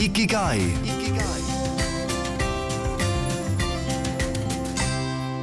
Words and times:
Ikigai. 0.00 0.60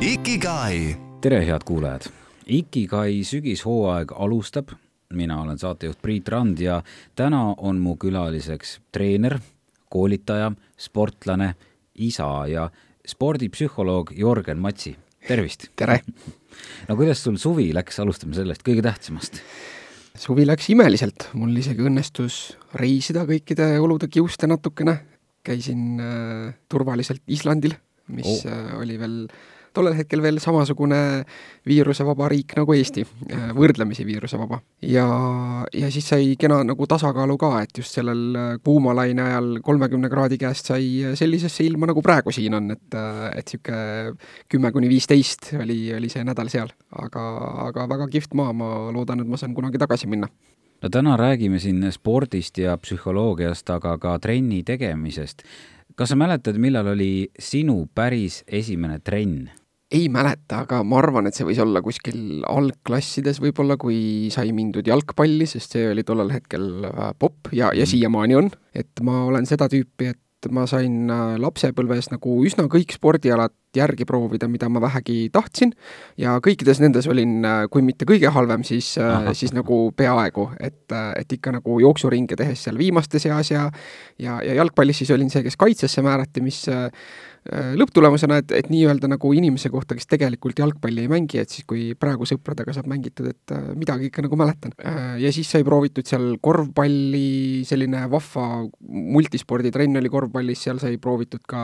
Ikigai. 0.01 0.95
tere, 1.21 1.45
head 1.45 1.61
kuulajad! 1.65 2.07
Ikigai 2.47 3.23
sügishooaeg 3.23 4.11
alustab. 4.15 4.73
mina 5.13 5.41
olen 5.41 5.59
saatejuht 5.59 6.01
Priit 6.01 6.27
Rand 6.27 6.59
ja 6.59 6.81
täna 7.15 7.53
on 7.57 7.77
mu 7.77 7.95
külaliseks 7.97 8.79
treener, 8.91 9.37
koolitaja, 9.89 10.51
sportlane, 10.77 11.53
isa 11.95 12.47
ja 12.47 12.69
spordipsühholoog 13.07 14.11
Jörgen 14.17 14.57
Matsi. 14.57 14.97
tervist! 15.27 15.67
tere! 15.75 15.99
no 16.89 16.95
kuidas 16.95 17.23
sul 17.23 17.37
suvi 17.37 17.73
läks, 17.73 17.99
alustame 17.99 18.33
sellest 18.33 18.65
kõige 18.65 18.81
tähtsamast. 18.81 19.37
Suvi 20.21 20.45
läks 20.47 20.69
imeliselt, 20.73 21.29
mul 21.37 21.55
isegi 21.59 21.85
õnnestus 21.85 22.57
reisida 22.77 23.25
kõikide 23.29 23.75
olude 23.83 24.09
kiuste 24.11 24.49
natukene. 24.49 24.99
käisin 25.47 25.99
äh, 26.03 26.55
turvaliselt 26.67 27.21
Islandil, 27.31 27.77
mis 28.11 28.43
Oh. 28.43 28.51
oh. 28.51 28.79
oli 28.81 28.97
veel 28.99 29.27
tollel 29.77 29.95
hetkel 29.97 30.23
veel 30.25 30.41
samasugune 30.43 30.99
viirusevaba 31.67 32.29
riik 32.33 32.55
nagu 32.57 32.75
Eesti, 32.75 33.05
võrdlemisi 33.57 34.05
viirusevaba. 34.07 34.59
ja, 34.81 35.05
ja 35.73 35.91
siis 35.93 36.07
sai 36.09 36.35
kena 36.39 36.59
nagu 36.67 36.87
tasakaalu 36.89 37.37
ka, 37.41 37.51
et 37.65 37.81
just 37.81 37.97
sellel 37.97 38.23
äh, 38.35 38.49
kuumalaine 38.63 39.23
ajal 39.27 39.49
kolmekümne 39.65 40.09
kraadi 40.09 40.39
käest 40.41 40.71
sai 40.71 41.15
sellisesse 41.19 41.65
ilma, 41.67 41.89
nagu 41.91 42.01
praegu 42.05 42.33
siin 42.35 42.57
on, 42.57 42.71
et, 42.75 42.87
äh, 42.97 43.23
et 43.37 43.47
niisugune 43.47 44.17
kümme 44.51 44.71
kuni 44.71 44.89
viisteist 44.89 45.53
oli, 45.59 45.79
oli 45.95 46.09
see 46.11 46.23
nädal 46.27 46.51
seal. 46.51 46.71
aga, 46.91 47.23
aga 47.67 47.87
väga 47.89 48.07
kihvt 48.11 48.35
maa, 48.37 48.53
ma 48.53 48.69
loodan, 48.95 49.21
et 49.21 49.29
ma 49.29 49.37
saan 49.39 49.55
kunagi 49.57 49.79
tagasi 49.81 50.07
minna. 50.07 50.29
no 50.81 50.89
täna 50.89 51.17
räägime 51.17 51.59
siin 51.59 51.85
spordist 51.91 52.57
ja 52.57 52.77
psühholoogiast, 52.77 53.69
aga 53.69 53.97
ka 53.97 54.17
trenni 54.19 54.63
tegemisest. 54.63 55.43
kas 55.95 56.09
sa 56.09 56.15
mäletad, 56.15 56.57
millal 56.57 56.93
oli 56.93 57.29
sinu 57.39 57.87
päris 57.95 58.43
esimene 58.47 58.99
trenn? 58.99 59.49
Ei 59.91 60.09
mäleta, 60.11 60.63
aga 60.65 60.81
ma 60.83 60.99
arvan, 60.99 61.29
et 61.29 61.37
see 61.37 61.47
võis 61.47 61.59
olla 61.63 61.81
kuskil 61.83 62.43
algklassides 62.47 63.39
võib-olla, 63.43 63.77
kui 63.79 64.27
sai 64.33 64.51
mindud 64.55 64.87
jalgpalli, 64.87 65.47
sest 65.47 65.77
see 65.77 65.89
oli 65.93 66.03
tollel 66.07 66.33
hetkel 66.35 66.87
äh, 66.89 67.11
popp 67.19 67.53
ja, 67.55 67.71
ja 67.75 67.87
siiamaani 67.87 68.39
on. 68.39 68.49
et 68.75 69.03
ma 69.05 69.23
olen 69.29 69.47
seda 69.47 69.69
tüüpi, 69.71 70.11
et 70.11 70.49
ma 70.51 70.65
sain 70.67 71.07
äh, 71.07 71.37
lapsepõlves 71.39 72.11
nagu 72.11 72.35
üsna 72.45 72.67
kõik 72.71 72.97
spordialad 72.97 73.55
järgi 73.77 74.07
proovida, 74.09 74.49
mida 74.49 74.67
ma 74.73 74.81
vähegi 74.81 75.27
tahtsin. 75.31 75.71
Ja 76.19 76.37
kõikides 76.43 76.81
nendes 76.83 77.07
olin, 77.07 77.39
äh, 77.47 77.63
kui 77.71 77.85
mitte 77.85 78.07
kõige 78.09 78.31
halvem, 78.33 78.67
siis, 78.67 78.91
siis 79.39 79.55
nagu 79.55 79.79
peaaegu, 79.95 80.49
et, 80.59 80.83
et 80.91 81.37
ikka 81.37 81.55
nagu 81.61 81.79
jooksuringe 81.83 82.35
tehes 82.35 82.67
seal 82.67 82.79
viimaste 82.79 83.23
seas 83.23 83.53
ja 83.55 83.69
ja, 84.19 84.41
ja 84.43 84.59
jalgpallis 84.59 84.99
siis 84.99 85.15
olin 85.15 85.31
see, 85.31 85.47
kes 85.47 85.55
kaitsesse 85.55 86.03
määrati, 86.03 86.43
mis 86.43 86.65
lõpptulemusena, 87.47 88.41
et, 88.41 88.51
et 88.55 88.69
nii-öelda 88.71 89.07
nagu 89.11 89.29
inimese 89.35 89.69
kohta, 89.71 89.95
kes 89.95 90.09
tegelikult 90.09 90.59
jalgpalli 90.59 91.05
ei 91.05 91.11
mängi, 91.11 91.39
et 91.41 91.53
siis 91.53 91.65
kui 91.67 91.93
praegu 91.99 92.27
sõpradega 92.27 92.73
saab 92.75 92.89
mängitud, 92.91 93.29
et 93.31 93.53
äh, 93.55 93.69
midagi 93.77 94.09
ikka 94.09 94.25
nagu 94.25 94.39
mäletan. 94.39 94.73
ja 95.21 95.31
siis 95.33 95.49
sai 95.51 95.63
proovitud 95.67 96.07
seal 96.07 96.37
korvpalli, 96.43 97.63
selline 97.67 98.03
vahva 98.11 98.47
multisporditrenn 98.87 99.99
oli 100.01 100.11
korvpallis, 100.11 100.65
seal 100.67 100.81
sai 100.81 100.97
proovitud 101.01 101.43
ka 101.47 101.61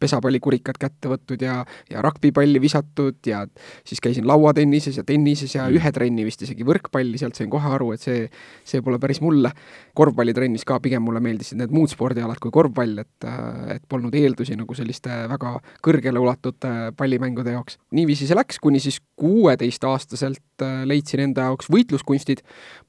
pesapallikurikad 0.00 0.78
kätte 0.80 1.10
võttud 1.12 1.42
ja, 1.42 1.58
ja 1.90 2.04
ragbipalli 2.04 2.60
visatud 2.62 3.20
ja 3.26 3.44
siis 3.86 4.00
käisin 4.04 4.26
lauatennises 4.28 5.00
ja 5.00 5.04
tennises 5.06 5.54
ja 5.56 5.68
ühe 5.72 5.92
trenni 5.92 6.24
vist 6.26 6.42
isegi 6.46 6.66
võrkpalli, 6.66 7.18
sealt 7.20 7.38
sain 7.38 7.50
kohe 7.52 7.74
aru, 7.76 7.92
et 7.96 8.04
see, 8.04 8.24
see 8.64 8.82
pole 8.84 9.00
päris 9.02 9.20
mulle. 9.24 9.52
korvpallitrennis 9.96 10.64
ka 10.68 10.80
pigem 10.84 11.04
mulle 11.06 11.20
meeldisid 11.24 11.60
need 11.60 11.72
muud 11.74 11.90
spordialad 11.92 12.40
kui 12.42 12.52
korvpall, 12.54 12.98
et, 13.04 13.28
et 13.76 13.84
polnud 13.88 14.14
eeldusi 14.14 14.56
nagu 14.56 14.74
selliste 14.76 15.25
väga 15.30 15.56
kõrgele 15.84 16.22
ulatud 16.22 16.66
pallimängude 16.96 17.54
jaoks. 17.56 17.78
niiviisi 17.96 18.28
see 18.28 18.38
läks, 18.38 18.58
kuni 18.62 18.80
siis 18.82 19.00
kuueteistaastaselt 19.20 20.66
leidsin 20.88 21.26
enda 21.28 21.50
jaoks 21.50 21.70
võitluskunstid, 21.72 22.42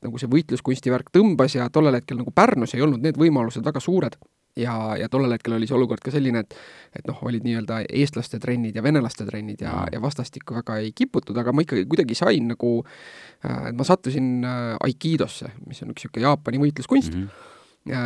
nagu 0.06 0.20
see 0.22 0.32
võitluskunsti 0.32 0.94
värk 0.94 1.14
tõmbas 1.16 1.58
ja 1.58 1.70
tollel 1.74 2.00
hetkel 2.00 2.20
nagu 2.22 2.34
Pärnus 2.36 2.76
ei 2.76 2.84
olnud 2.86 3.04
need 3.04 3.20
võimalused 3.20 3.66
väga 3.66 3.84
suured. 3.84 4.18
Ja, 4.58 4.96
ja 4.98 5.06
tollel 5.10 5.36
hetkel 5.36 5.54
oli 5.54 5.68
see 5.70 5.76
olukord 5.78 6.02
ka 6.02 6.10
selline, 6.10 6.42
et 6.42 6.56
et 6.98 7.06
noh, 7.06 7.20
olid 7.30 7.44
nii-öelda 7.46 7.84
eestlaste 7.94 8.40
trennid 8.42 8.76
ja 8.76 8.82
venelaste 8.82 9.28
trennid 9.28 9.62
ja, 9.62 9.84
ja 9.94 10.02
vastastikku 10.02 10.56
väga 10.58 10.80
ei 10.82 10.90
kiputud, 10.98 11.38
aga 11.38 11.54
ma 11.54 11.62
ikkagi 11.62 11.86
kuidagi 11.86 12.18
sain 12.18 12.48
nagu, 12.50 12.72
et 13.44 13.78
ma 13.78 13.86
sattusin 13.86 14.48
aikidosse, 14.48 15.52
mis 15.68 15.84
on 15.86 15.94
üks 15.94 16.08
niisugune 16.08 16.26
Jaapani 16.26 16.64
võitluskunst. 16.64 17.14
Mm, 17.14 17.28
-hmm 17.28 17.54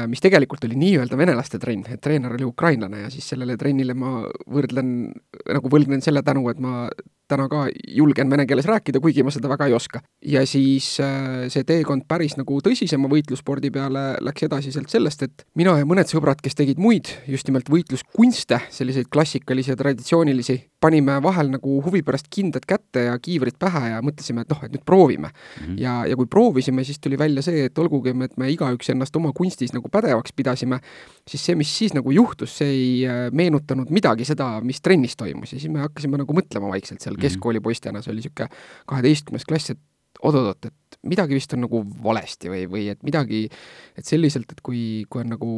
mis 0.08 0.22
tegelikult 0.24 0.66
oli 0.68 0.78
nii-öelda 0.80 1.18
venelaste 1.18 1.60
trenn, 1.62 1.86
et 1.90 2.02
treener 2.04 2.36
oli 2.38 2.46
ukrainlane 2.48 3.06
ja 3.06 3.10
siis 3.14 3.28
sellele 3.34 3.58
trennile 3.58 3.96
ma 3.98 4.22
võrdlen, 4.52 5.12
nagu 5.48 5.72
võlgnen 5.74 6.04
selle 6.06 6.24
tänu, 6.26 6.48
et 6.52 6.62
ma 6.62 6.88
täna 7.32 7.48
ka 7.52 7.66
julgen 7.88 8.32
vene 8.32 8.46
keeles 8.50 8.68
rääkida, 8.68 9.00
kuigi 9.04 9.24
ma 9.24 9.32
seda 9.34 9.50
väga 9.52 9.70
ei 9.70 9.76
oska. 9.78 10.02
ja 10.22 10.44
siis 10.48 10.94
äh, 11.04 11.48
see 11.54 11.64
teekond 11.68 12.06
päris 12.10 12.36
nagu 12.40 12.60
tõsisema 12.64 13.10
võitlusspordi 13.12 13.72
peale 13.74 14.04
läks 14.24 14.48
edasi 14.48 14.74
sealt 14.76 14.92
sellest, 14.92 15.24
et 15.28 15.46
mina 15.56 15.78
ja 15.80 15.88
mõned 15.88 16.12
sõbrad, 16.12 16.42
kes 16.44 16.58
tegid 16.60 16.82
muid 16.82 17.10
just 17.28 17.48
nimelt 17.48 17.72
võitluskunste, 17.72 18.62
selliseid 18.70 19.10
klassikalisi 19.14 19.74
ja 19.74 19.80
traditsioonilisi, 19.80 20.58
panime 20.82 21.18
vahel 21.24 21.52
nagu 21.54 21.78
huvi 21.86 22.02
pärast 22.06 22.30
kindad 22.34 22.66
kätte 22.68 23.06
ja 23.08 23.18
kiivrid 23.22 23.58
pähe 23.62 23.92
ja 23.94 24.00
mõtlesime, 24.06 24.46
et 24.46 24.54
noh, 24.54 24.64
et 24.66 24.74
nüüd 24.74 24.86
proovime 24.88 25.30
mm. 25.30 25.66
-hmm. 25.66 25.78
ja, 25.82 25.96
ja 26.10 26.18
kui 26.18 26.26
proovisime, 26.26 26.84
siis 26.84 27.00
tuli 27.00 27.20
välja 27.20 27.44
see, 27.46 27.66
et 27.70 27.78
olgugi, 27.78 28.16
et 28.26 28.38
me 28.42 28.50
igaüks 28.52 28.90
ennast 28.94 29.16
oma 29.16 29.34
kunstis 29.38 29.74
nagu 29.74 29.90
pädevaks 29.90 30.34
pidasime, 30.36 30.82
siis 31.28 31.46
see, 31.46 31.56
mis 31.56 31.78
siis 31.78 31.94
nagu 31.98 32.12
juhtus, 32.12 32.58
see 32.58 32.72
ei 32.72 33.30
meenutanud 33.32 33.94
midagi 33.94 34.26
seda, 34.26 34.60
mis 34.62 34.82
trennis 34.82 35.16
toimus 35.16 35.54
ja 35.54 35.60
siis 35.60 35.72
me 35.72 35.86
hakkasime 35.86 36.18
nagu 36.18 36.34
mõtlema 36.34 36.74
vaikselt 36.74 37.02
seal 37.02 37.16
keskkoolipoistena, 37.22 38.02
see 38.02 38.14
oli 38.14 38.22
niisugune 38.22 38.50
kaheteistkümnes 38.90 39.46
klass, 39.46 39.74
et 39.76 39.80
oot-oot, 40.22 40.66
et 40.66 41.00
midagi 41.08 41.38
vist 41.38 41.54
on 41.56 41.66
nagu 41.66 41.82
valesti 42.04 42.52
või, 42.52 42.66
või 42.70 42.86
et 42.94 43.02
midagi, 43.06 43.46
et 43.98 44.08
selliselt, 44.08 44.52
et 44.52 44.62
kui, 44.66 45.06
kui 45.10 45.24
on 45.24 45.34
nagu 45.36 45.52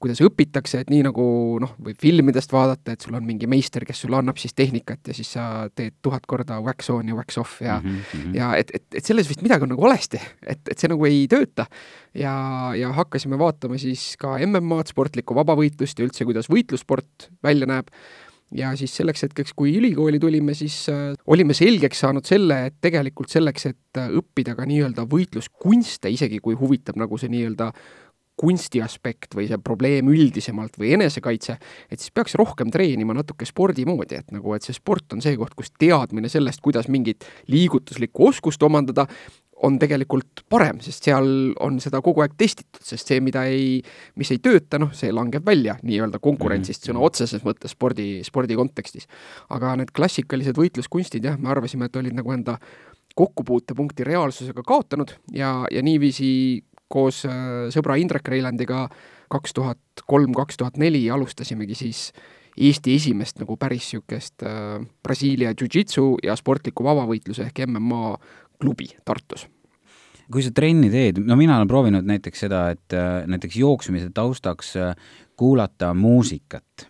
kuidas 0.00 0.20
õpitakse, 0.24 0.80
et 0.80 0.90
nii 0.92 1.02
nagu 1.04 1.24
noh, 1.62 1.74
võib 1.84 1.98
filmidest 2.00 2.52
vaadata, 2.54 2.94
et 2.94 3.04
sul 3.04 3.16
on 3.18 3.26
mingi 3.26 3.48
meister, 3.50 3.84
kes 3.88 4.00
sulle 4.04 4.18
annab 4.20 4.40
siis 4.40 4.56
tehnikat 4.56 5.12
ja 5.12 5.16
siis 5.16 5.34
sa 5.36 5.44
teed 5.76 5.98
tuhat 6.04 6.24
korda 6.30 6.60
wax 6.64 6.88
on 6.94 7.12
ja 7.12 7.18
wax 7.18 7.38
off 7.40 7.60
ja 7.64 7.80
mm, 7.82 7.98
-hmm. 8.12 8.38
ja 8.38 8.54
et, 8.56 8.72
et, 8.74 8.86
et 8.94 9.04
selles 9.04 9.28
vist 9.28 9.44
midagi 9.44 9.66
on 9.66 9.74
nagu 9.74 9.84
valesti, 9.84 10.20
et, 10.46 10.62
et 10.70 10.78
see 10.78 10.88
nagu 10.88 11.04
ei 11.08 11.26
tööta. 11.28 11.66
ja, 12.14 12.32
ja 12.74 12.92
hakkasime 12.96 13.38
vaatama 13.38 13.78
siis 13.78 14.16
ka 14.18 14.38
MM-ad, 14.46 14.88
sportlikku 14.90 15.34
vabavõitlust 15.34 15.98
ja 15.98 16.08
üldse, 16.08 16.24
kuidas 16.24 16.48
võitlussport 16.50 17.30
välja 17.44 17.68
näeb 17.70 17.92
ja 18.54 18.72
siis 18.76 18.94
selleks 18.96 19.22
hetkeks, 19.22 19.54
kui 19.56 19.74
ülikooli 19.78 20.18
tulime, 20.18 20.54
siis 20.58 20.88
äh, 20.90 21.12
olime 21.26 21.54
selgeks 21.54 22.02
saanud 22.02 22.26
selle, 22.26 22.64
et 22.70 22.78
tegelikult 22.82 23.30
selleks, 23.30 23.66
et 23.70 24.00
äh, 24.00 24.10
õppida 24.20 24.56
ka 24.58 24.66
nii-öelda 24.68 25.06
võitluskunste, 25.10 26.10
isegi 26.10 26.40
kui 26.42 26.58
huvitab 26.58 26.98
nagu 27.00 27.18
see 27.20 27.30
nii-öelda 27.32 27.70
kunsti 28.40 28.80
aspekt 28.84 29.36
või 29.36 29.48
see 29.50 29.60
probleem 29.60 30.08
üldisemalt 30.12 30.78
või 30.80 30.94
enesekaitse, 30.96 31.58
et 31.90 32.00
siis 32.00 32.14
peaks 32.16 32.36
rohkem 32.40 32.72
treenima 32.72 33.16
natuke 33.16 33.48
spordi 33.48 33.84
moodi, 33.88 34.20
et 34.22 34.32
nagu, 34.32 34.54
et 34.56 34.64
see 34.64 34.76
sport 34.76 35.12
on 35.16 35.20
see 35.24 35.36
koht, 35.40 35.54
kus 35.58 35.72
teadmine 35.76 36.30
sellest, 36.32 36.62
kuidas 36.64 36.88
mingit 36.88 37.26
liigutuslikku 37.52 38.30
oskust 38.30 38.62
omandada, 38.66 39.06
on 39.66 39.76
tegelikult 39.80 40.44
parem, 40.48 40.78
sest 40.80 41.04
seal 41.04 41.26
on 41.60 41.76
seda 41.84 42.00
kogu 42.04 42.22
aeg 42.24 42.32
testitud, 42.40 42.80
sest 42.84 43.10
see, 43.10 43.20
mida 43.24 43.42
ei, 43.48 43.80
mis 44.20 44.30
ei 44.32 44.40
tööta, 44.42 44.80
noh, 44.80 44.92
see 44.96 45.12
langeb 45.12 45.44
välja 45.46 45.76
nii-öelda 45.84 46.20
konkurentsist 46.22 46.88
sõna 46.88 47.02
otseses 47.04 47.44
mõttes 47.44 47.74
spordi, 47.76 48.22
spordi 48.24 48.56
kontekstis. 48.56 49.08
aga 49.52 49.74
need 49.80 49.92
klassikalised 49.96 50.56
võitluskunstid, 50.56 51.28
jah, 51.28 51.36
me 51.36 51.52
arvasime, 51.52 51.90
et 51.90 52.00
olid 52.00 52.16
nagu 52.16 52.32
enda 52.32 52.56
kokkupuutepunkti 53.20 54.06
reaalsusega 54.06 54.62
kaotanud 54.64 55.12
ja, 55.34 55.66
ja 55.70 55.82
niiviisi 55.82 56.62
koos 56.90 57.22
sõbra 57.70 57.96
Indrek 58.02 58.28
Reilandiga 58.28 58.88
kaks 59.30 59.54
tuhat 59.54 60.04
kolm, 60.10 60.34
kaks 60.34 60.58
tuhat 60.58 60.78
neli 60.80 61.04
alustasimegi 61.10 61.78
siis 61.78 62.10
Eesti 62.60 62.96
esimest 62.98 63.38
nagu 63.40 63.56
päris 63.56 63.86
niisugust 63.86 64.42
äh, 64.42 64.82
Brasiilia 65.02 65.54
jiu-jitsu 65.54 66.18
ja 66.26 66.34
sportliku 66.36 66.84
vabavõitluse 66.84 67.46
ehk 67.46 67.62
MMA 67.66 68.16
klubi 68.60 68.90
Tartus. 69.04 69.46
kui 70.30 70.44
sa 70.46 70.52
trenni 70.54 70.90
teed, 70.90 71.18
no 71.26 71.34
mina 71.34 71.56
olen 71.58 71.68
proovinud 71.68 72.06
näiteks 72.06 72.44
seda, 72.46 72.68
et 72.74 72.94
äh, 72.94 73.24
näiteks 73.26 73.56
jooksmise 73.56 74.10
taustaks 74.14 74.76
äh, 74.76 74.94
kuulata 75.36 75.94
muusikat 75.94 76.86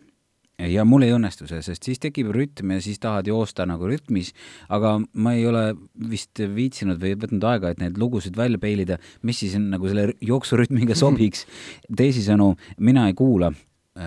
ja 0.69 0.85
mul 0.89 1.07
ei 1.07 1.15
õnnestu 1.15 1.49
see, 1.49 1.62
sest 1.65 1.87
siis 1.87 2.01
tekib 2.03 2.31
rütm 2.35 2.75
ja 2.75 2.83
siis 2.85 3.01
tahad 3.03 3.29
joosta 3.31 3.67
nagu 3.69 3.89
rütmis, 3.89 4.33
aga 4.69 4.97
ma 5.15 5.35
ei 5.37 5.47
ole 5.49 5.65
vist 6.11 6.41
viitsinud 6.41 7.01
või 7.01 7.17
võtnud 7.21 7.47
aega, 7.53 7.73
et 7.73 7.81
neid 7.83 7.99
lugusid 8.01 8.37
välja 8.39 8.61
peilida, 8.61 9.01
mis 9.27 9.41
siis 9.43 9.57
nagu 9.61 9.89
selle 9.89 10.11
jooksurütmiga 10.25 10.97
sobiks. 10.99 11.47
teisisõnu, 11.97 12.55
mina 12.79 13.09
ei 13.09 13.17
kuula 13.19 13.53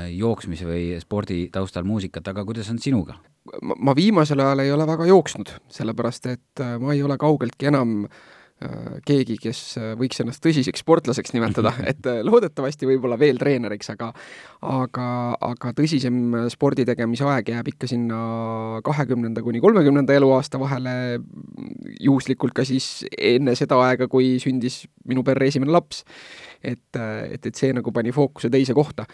jooksmise 0.10 0.66
või 0.66 0.86
spordi 1.02 1.48
taustal 1.54 1.84
muusikat, 1.86 2.28
aga 2.32 2.46
kuidas 2.46 2.70
on 2.74 2.80
sinuga? 2.80 3.20
ma 3.60 3.92
viimasel 3.92 4.40
ajal 4.40 4.62
ei 4.64 4.72
ole 4.72 4.86
väga 4.88 5.06
jooksnud, 5.10 5.50
sellepärast 5.68 6.30
et 6.32 6.62
ma 6.80 6.94
ei 6.94 7.02
ole 7.04 7.18
kaugeltki 7.20 7.68
enam 7.68 8.06
äh, 8.06 8.22
keegi, 9.07 9.38
kes 9.42 9.62
võiks 10.00 10.21
ennast 10.24 10.44
tõsiseks 10.44 10.83
sportlaseks 10.83 11.33
nimetada, 11.36 11.74
et 11.92 12.06
loodetavasti 12.25 12.89
võib-olla 12.89 13.18
veel 13.19 13.39
treeneriks, 13.42 13.92
aga 13.94 14.12
aga, 14.63 15.07
aga 15.44 15.74
tõsisem 15.77 16.19
spordi 16.54 16.86
tegemise 16.88 17.27
aeg 17.27 17.51
jääb 17.54 17.74
ikka 17.74 17.89
sinna 17.92 18.19
kahekümnenda 18.86 19.44
kuni 19.45 19.62
kolmekümnenda 19.63 20.15
eluaasta 20.18 20.62
vahele, 20.62 20.95
juhuslikult 22.00 22.56
ka 22.56 22.65
siis 22.68 23.04
enne 23.18 23.57
seda 23.60 23.80
aega, 23.88 24.07
kui 24.12 24.38
sündis 24.44 24.83
minu 25.10 25.25
perre 25.27 25.50
esimene 25.51 25.74
laps 25.74 26.04
et, 26.63 27.00
et, 27.30 27.45
et 27.45 27.56
see 27.56 27.74
nagu 27.75 27.92
pani 27.92 28.13
fookuse 28.15 28.50
teise 28.54 28.74
kohta. 28.74 29.06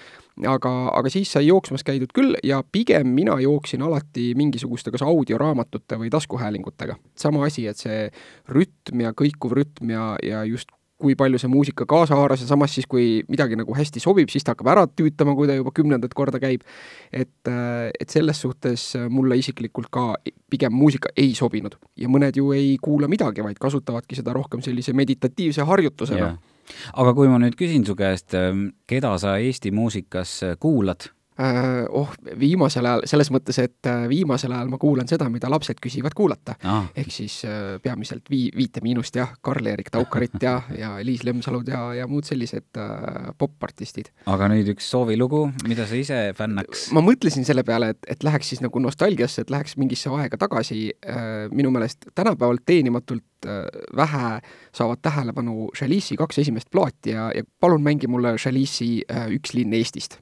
aga, 0.47 0.73
aga 0.95 1.11
siis 1.11 1.31
sai 1.31 1.47
jooksmas 1.47 1.83
käidud 1.83 2.13
küll 2.15 2.37
ja 2.43 2.61
pigem 2.71 3.13
mina 3.15 3.39
jooksin 3.41 3.81
alati 3.83 4.31
mingisuguste 4.39 4.91
kas 4.91 5.03
audioraamatute 5.03 5.99
või 5.99 6.09
taskuhäälingutega. 6.13 6.95
sama 7.15 7.45
asi, 7.45 7.67
et 7.67 7.77
see 7.77 8.09
rütm 8.49 9.05
ja 9.05 9.13
kõikuv 9.13 9.57
rütm 9.57 9.95
ja, 9.95 10.15
ja 10.23 10.43
just 10.47 10.71
kui 10.99 11.15
palju 11.15 11.39
see 11.39 11.47
muusika 11.47 11.85
kaasa 11.87 12.17
haaras 12.19 12.41
ja 12.43 12.47
samas 12.49 12.73
siis, 12.75 12.87
kui 12.89 13.21
midagi 13.31 13.55
nagu 13.55 13.75
hästi 13.75 14.01
sobib, 14.03 14.27
siis 14.31 14.43
ta 14.43 14.51
hakkab 14.51 14.67
ära 14.73 14.83
tüütama, 14.91 15.31
kui 15.37 15.47
ta 15.47 15.55
juba 15.55 15.71
kümnendat 15.75 16.11
korda 16.17 16.41
käib. 16.43 16.65
et, 17.11 17.47
et 17.47 18.09
selles 18.09 18.41
suhtes 18.41 18.83
mulle 19.09 19.37
isiklikult 19.39 19.87
ka 19.91 20.13
pigem 20.51 20.75
muusika 20.75 21.09
ei 21.17 21.31
sobinud 21.35 21.79
ja 21.97 22.11
mõned 22.11 22.35
ju 22.35 22.51
ei 22.51 22.75
kuula 22.81 23.07
midagi, 23.07 23.43
vaid 23.43 23.59
kasutavadki 23.59 24.19
seda 24.19 24.35
rohkem 24.35 24.61
sellise 24.65 24.93
meditatiivse 24.93 25.67
harjutusena 25.71 26.25
yeah 26.27 26.55
aga 26.93 27.13
kui 27.17 27.29
ma 27.31 27.39
nüüd 27.41 27.57
küsin 27.59 27.85
su 27.87 27.95
käest, 27.99 28.33
ähm, 28.37 28.69
keda 28.87 29.15
sa 29.21 29.37
Eesti 29.37 29.71
muusikas 29.71 30.35
äh, 30.43 30.57
kuulad? 30.59 31.09
Äh, 31.39 31.85
oh, 31.95 32.09
viimasel 32.39 32.83
ajal, 32.83 33.05
selles 33.07 33.29
mõttes, 33.31 33.55
et 33.63 33.87
äh, 33.87 34.09
viimasel 34.11 34.51
ajal 34.51 34.67
ma 34.67 34.79
kuulan 34.81 35.07
seda, 35.07 35.29
mida 35.31 35.47
lapsed 35.47 35.79
küsivad 35.79 36.11
kuulata 36.17 36.57
ah.. 36.67 36.89
ehk 36.99 37.13
siis 37.15 37.37
peamiselt 37.79 38.27
Vii-, 38.27 38.49
Viite 38.57 38.83
Miinust 38.83 39.15
jah, 39.15 39.31
Karl-Erik 39.45 39.87
Taukarit 39.93 40.35
ja, 40.43 40.57
ja 40.81 40.91
Liis 41.05 41.23
Lemsalud 41.23 41.71
ja, 41.71 41.85
ja 41.95 42.09
muud 42.11 42.27
sellised 42.27 42.75
äh, 42.75 43.31
popartistid. 43.39 44.11
aga 44.27 44.51
nüüd 44.51 44.73
üks 44.75 44.91
soovilugu, 44.91 45.45
mida 45.63 45.87
sa 45.87 45.95
ise 45.95 46.19
fännaks? 46.35 46.89
ma 46.91 47.05
mõtlesin 47.07 47.47
selle 47.47 47.63
peale, 47.63 47.93
et, 47.95 48.03
et 48.17 48.27
läheks 48.27 48.51
siis 48.51 48.65
nagu 48.65 48.83
nostalgiasse, 48.83 49.47
et 49.47 49.55
läheks 49.55 49.79
mingisse 49.79 50.11
aega 50.11 50.43
tagasi 50.43 50.89
äh,, 50.91 51.47
minu 51.55 51.71
meelest 51.71 52.11
tänapäeval 52.19 52.59
teenimatult 52.67 53.47
äh, 53.47 53.63
vähe 53.95 54.39
saavad 54.75 55.07
tähelepanu 55.07 55.69
Chalice'i 55.71 56.19
kaks 56.19 56.43
esimest 56.43 56.67
plaati 56.67 57.15
ja, 57.15 57.31
ja 57.31 57.47
palun 57.63 57.85
mängi 57.85 58.11
mulle 58.11 58.35
Chalice'i 58.35 59.05
äh, 59.07 59.29
Üks 59.39 59.55
linn 59.55 59.79
Eestist 59.79 60.19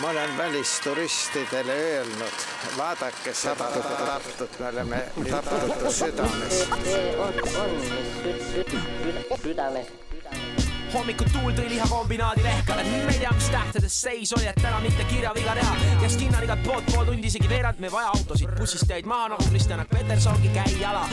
ma 0.00 0.08
olen 0.08 0.38
välisturistidele 0.38 1.72
öelnud, 1.72 2.32
vaadake 2.76 3.34
seda 3.34 3.64
Tartut, 4.06 4.58
me 4.58 4.68
oleme 4.68 5.08
Tartu 5.30 5.92
südames. 5.92 6.68
südames 9.42 9.86
hommikul 10.96 11.28
tuul 11.32 11.52
tõi 11.56 11.68
lihakombinaadi 11.70 12.42
lehkale, 12.44 12.84
me 12.84 13.12
ei 13.12 13.18
tea, 13.20 13.32
mis 13.34 13.48
tähtedes 13.52 13.96
seis 14.02 14.32
oli, 14.36 14.46
et 14.48 14.58
täna 14.62 14.78
mitte 14.80 15.04
kirjaviga 15.10 15.54
teha. 15.58 15.76
ja 16.02 16.08
skinnar 16.08 16.44
igalt 16.44 16.62
poolt 16.64 16.86
pool 16.92 17.04
tundi, 17.10 17.26
isegi 17.26 17.48
veerand, 17.48 17.80
me 17.82 17.90
ei 17.90 17.92
vaja 17.92 18.12
autosid, 18.14 18.54
bussist 18.58 18.90
jäid 18.90 19.06
maha 19.06 19.28
nagu 19.34 19.48
Kristjan 19.50 19.86
Petersongi, 19.90 20.48
käi 20.54 20.80
jala. 20.80 21.04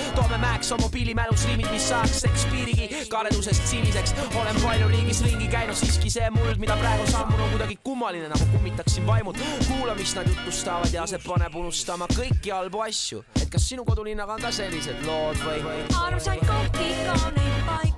Toome 0.64 0.74
Mäekso 0.74 0.78
mobiilimälus 0.88 1.46
riimid, 1.46 1.68
mis 1.72 1.90
saaks 1.90 2.22
Shakespeare'igi 2.22 3.06
karedusest 3.10 3.68
siniseks. 3.68 4.14
olen 4.36 4.56
palju 4.64 4.88
riigis 4.88 5.22
ringi 5.24 5.48
käinud, 5.48 5.76
siiski 5.76 6.10
see 6.10 6.30
muld, 6.30 6.58
mida 6.58 6.78
praegu 6.80 7.08
sammun 7.12 7.42
on 7.42 7.50
kuidagi 7.50 7.78
kummaline, 7.84 8.30
nagu 8.30 8.46
kummitaksin 8.52 9.08
vaimud. 9.08 9.36
kuula, 9.68 9.96
mis 9.96 10.16
nad 10.16 10.28
jutustavad 10.28 10.94
ja 10.94 11.08
see 11.08 11.20
paneb 11.28 11.56
unustama 11.56 12.08
kõiki 12.16 12.54
halbu 12.56 12.80
asju. 12.80 13.24
et 13.42 13.50
kas 13.50 13.70
sinu 13.70 13.86
kodulinnaga 13.86 14.34
on 14.34 14.42
ka 14.42 14.52
sellised 14.52 15.04
lood 15.06 15.44
või, 15.44 15.60
armsaid 16.06 16.48
kohti, 16.48 16.88
kauneid 17.12 17.60
paiku 17.68 17.93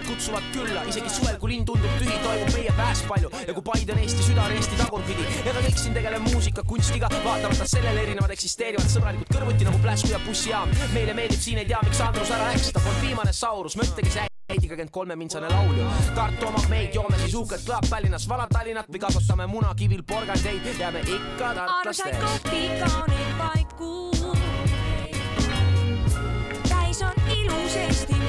mõtted 0.00 0.08
kutsuvad 0.08 0.42
külla, 0.54 0.84
isegi 0.88 1.10
suvel, 1.10 1.36
kui 1.38 1.52
linn 1.52 1.66
tundub 1.66 1.90
tühi, 1.98 2.16
toimub 2.22 2.52
meie 2.54 2.72
pääs 2.76 3.02
palju 3.08 3.30
ja 3.46 3.54
kui 3.54 3.62
Paide 3.64 3.92
on 3.92 4.00
Eesti 4.00 4.24
süda, 4.24 4.46
on 4.46 4.52
Eesti 4.56 4.78
tagurpidi. 4.78 5.26
ega 5.44 5.60
kõik 5.60 5.78
siin 5.78 5.94
tegeleb 5.94 6.22
muusika, 6.30 6.62
kunstiga, 6.66 7.08
vaatamata 7.24 7.66
sellele 7.66 8.02
erinevad 8.02 8.30
eksisteerivad 8.30 8.88
sõbralikud 8.88 9.30
kõrvuti 9.34 9.68
nagu 9.68 9.78
Pläsku 9.82 10.12
ja 10.12 10.20
bussijaam. 10.26 10.70
meile 10.94 11.14
meeldib 11.14 11.40
siin, 11.40 11.58
ei 11.58 11.66
tea, 11.66 11.80
miks 11.84 12.00
Andrus 12.00 12.30
ära 12.30 12.50
läks, 12.52 12.72
ta 12.72 12.80
polnud 12.80 13.02
viimane 13.02 13.32
Saurus, 13.32 13.76
mõttegi 13.76 14.10
see 14.10 14.26
kakskümmend 14.50 14.90
kolme 14.90 15.16
mintsane 15.16 15.48
laulja. 15.48 15.86
Tartu 16.14 16.46
omab 16.48 16.68
meid, 16.68 16.94
joome 16.94 17.18
siis 17.18 17.34
uhkelt 17.34 17.62
klaap 17.66 17.86
Tallinnas, 17.90 18.28
Vana-Tallinnat 18.28 18.90
või 18.90 19.00
kasvatame 19.00 19.46
munakivil 19.46 20.02
porgandeid, 20.02 20.66
jääme 20.78 21.00
ikka 21.06 21.54
tartlasteks. 21.54 22.08
armsaid 22.08 22.16
kohti, 22.24 22.68
kauneid 22.82 23.32
paiku. 23.38 24.10
täis 26.68 27.02
on 27.02 27.30
ilus 27.30 27.76
Eestimaa. 27.76 28.19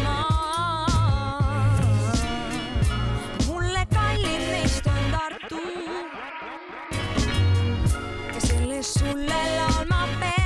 Sulle 9.02 9.42
laulma 9.58 10.08
pean 10.20 10.42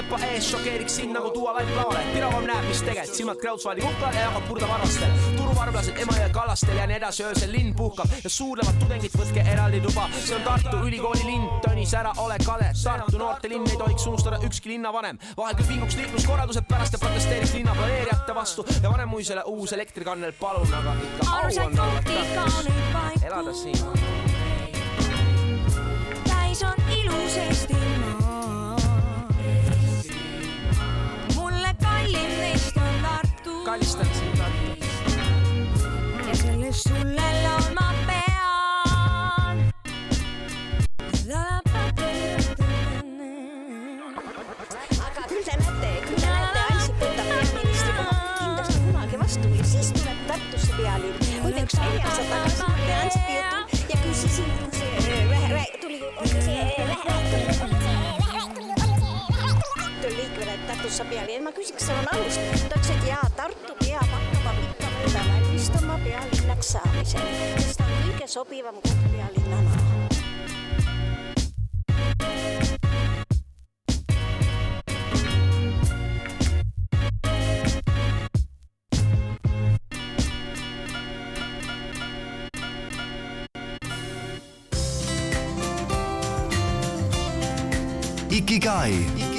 epa 0.00 0.18
ees 0.24 0.46
šokeeriks 0.48 0.94
sind 0.96 1.12
nagu 1.12 1.30
tuua 1.34 1.52
vaid 1.54 1.68
plaale. 1.74 2.00
piravam 2.14 2.46
näeb, 2.48 2.64
mis 2.68 2.80
tegelikult, 2.84 3.16
silmad 3.16 3.40
Kreutzwaldi 3.40 3.82
kuklal 3.84 4.14
ja 4.16 4.22
jagab 4.26 4.46
purda 4.48 4.68
varvastel. 4.70 5.12
turuvarblased 5.36 6.00
Emajõe 6.04 6.28
kallastel 6.32 6.78
ja 6.80 6.86
nii 6.88 6.96
edasi, 6.96 7.24
öösel 7.28 7.52
linn 7.52 7.74
puhkab 7.76 8.14
ja 8.24 8.32
suudlevad 8.32 8.80
tudengid, 8.80 9.16
võtke 9.20 9.44
eraldi 9.52 9.82
tuba. 9.84 10.08
see 10.16 10.36
on 10.38 10.46
Tartu 10.46 10.76
Ülikooli 10.86 11.26
linn, 11.26 11.46
Tõnis, 11.66 11.94
ära 12.00 12.14
ole 12.24 12.38
kade. 12.46 12.72
Tartu 12.82 13.20
noortelinn 13.20 13.68
ei 13.68 13.76
tohiks 13.82 14.06
unustada 14.06 14.40
ükski 14.48 14.74
linnavanem. 14.74 15.18
vahel 15.36 15.60
küll 15.60 15.68
vinguks 15.74 15.96
liikluskorraldused 16.00 16.68
pärast 16.68 16.96
ja 16.96 17.02
protesteeriks 17.04 17.54
linna 17.54 17.74
planeerijate 17.74 18.34
vastu 18.34 18.66
ja 18.82 18.90
vanem 18.90 19.08
muisele 19.08 19.44
uus 19.46 19.72
elektrikannel, 19.72 20.32
palun, 20.40 20.74
aga 20.74 20.96
ikka 21.04 21.30
au 21.36 21.66
on 21.66 21.80
olla 21.80 23.08
elada 23.26 23.54
siin. 23.54 24.29
Ilus 27.70 28.80
Eestimaa. 30.06 31.70
kallim 31.80 32.30
neist 32.40 32.76
on 32.76 32.94
Tartu. 33.02 33.64
kallistan 33.64 34.06
sind 34.14 34.38
Tartu. 34.38 34.70
ja 36.28 36.34
sellest 36.36 36.88
sulle 36.88 37.28
laulma 37.42 37.94
pean. 38.06 39.56
aga 45.06 45.22
küll 45.28 45.44
te 45.44 45.54
näete, 45.56 45.90
küll 46.06 46.20
te 46.20 46.26
näete, 46.26 46.60
Ansip 46.72 46.96
võtab 47.04 47.26
peaministri 47.30 47.92
koha 47.98 48.14
kindlasti 48.38 48.78
kunagi 48.86 49.16
vastu 49.24 49.46
ja 49.58 49.64
siis 49.64 49.88
tuleb 49.96 50.18
Tartusse 50.28 50.72
pealinn. 50.76 51.16
muide, 51.42 51.60
üks 51.64 51.80
neli 51.80 52.04
aastat 52.04 52.28
tagasi 52.34 52.62
tegin 52.66 52.96
Ansipi 53.00 53.34
jutu 53.38 53.59
Tartus 60.90 61.06
saab 61.06 61.10
pealinn. 61.14 61.44
ma 61.46 61.50
küsiks 61.54 61.84
sõna 61.86 62.10
alust. 62.10 62.40
ta 62.66 62.74
ütles, 62.74 62.88
et 62.90 63.04
jaa, 63.06 63.26
Tartu 63.38 63.76
peab 63.78 64.10
hakkama 64.10 64.54
pikkamööda 64.58 65.22
valmistuma 65.28 65.98
pealinnaks 66.02 66.72
saamisel, 66.74 67.30
sest 67.62 67.78
ta 67.78 67.86
on 67.86 68.02
kõige 68.08 68.26
sobivam 68.26 68.82
koht 68.82 69.06
pealinnana 69.14 69.70
Ikigai 88.30 89.29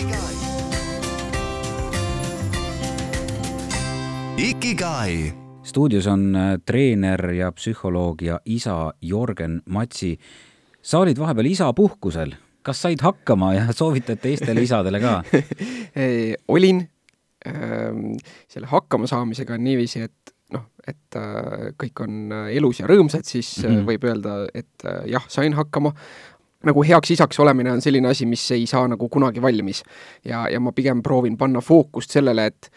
Ikigai. 4.41 5.33
stuudios 5.63 6.07
on 6.07 6.36
äh, 6.36 6.57
treener 6.65 7.31
ja 7.31 7.51
psühholoog 7.51 8.21
ja 8.21 8.39
isa 8.45 8.93
Jorgen 9.01 9.62
Matsi. 9.65 10.17
sa 10.81 11.00
olid 11.00 11.19
vahepeal 11.19 11.45
isapuhkusel, 11.45 12.31
kas 12.65 12.81
said 12.81 13.03
hakkama 13.05 13.53
ja 13.53 13.67
soovitad 13.79 14.17
teistele 14.17 14.63
isadele 14.65 15.00
ka 15.00 15.12
olin 16.55 16.89
ähm,. 17.45 18.17
selle 18.48 18.67
hakkamasaamisega 18.67 19.53
on 19.53 19.63
niiviisi, 19.63 20.01
et 20.01 20.33
noh, 20.57 20.65
et 20.88 21.19
äh, 21.21 21.69
kõik 21.83 22.01
on 22.01 22.33
äh, 22.33 22.50
elus 22.57 22.81
ja 22.81 22.89
rõõmsad, 22.89 23.29
siis 23.29 23.60
mm 23.62 23.69
-hmm. 23.69 23.86
võib 23.91 24.10
öelda, 24.10 24.48
et 24.53 24.88
jah, 25.05 25.27
sain 25.29 25.53
hakkama, 25.53 25.93
nagu 26.65 26.83
heaks 26.83 27.12
isaks 27.12 27.39
olemine 27.39 27.71
on 27.71 27.81
selline 27.81 28.10
asi, 28.10 28.25
mis 28.25 28.51
ei 28.57 28.65
saa 28.65 28.88
nagu 28.88 29.10
kunagi 29.10 29.41
valmis. 29.41 29.83
ja, 30.25 30.48
ja 30.50 30.60
ma 30.60 30.71
pigem 30.71 31.03
proovin 31.03 31.38
panna 31.38 31.62
fookust 31.62 32.10
sellele, 32.10 32.45
et 32.45 32.71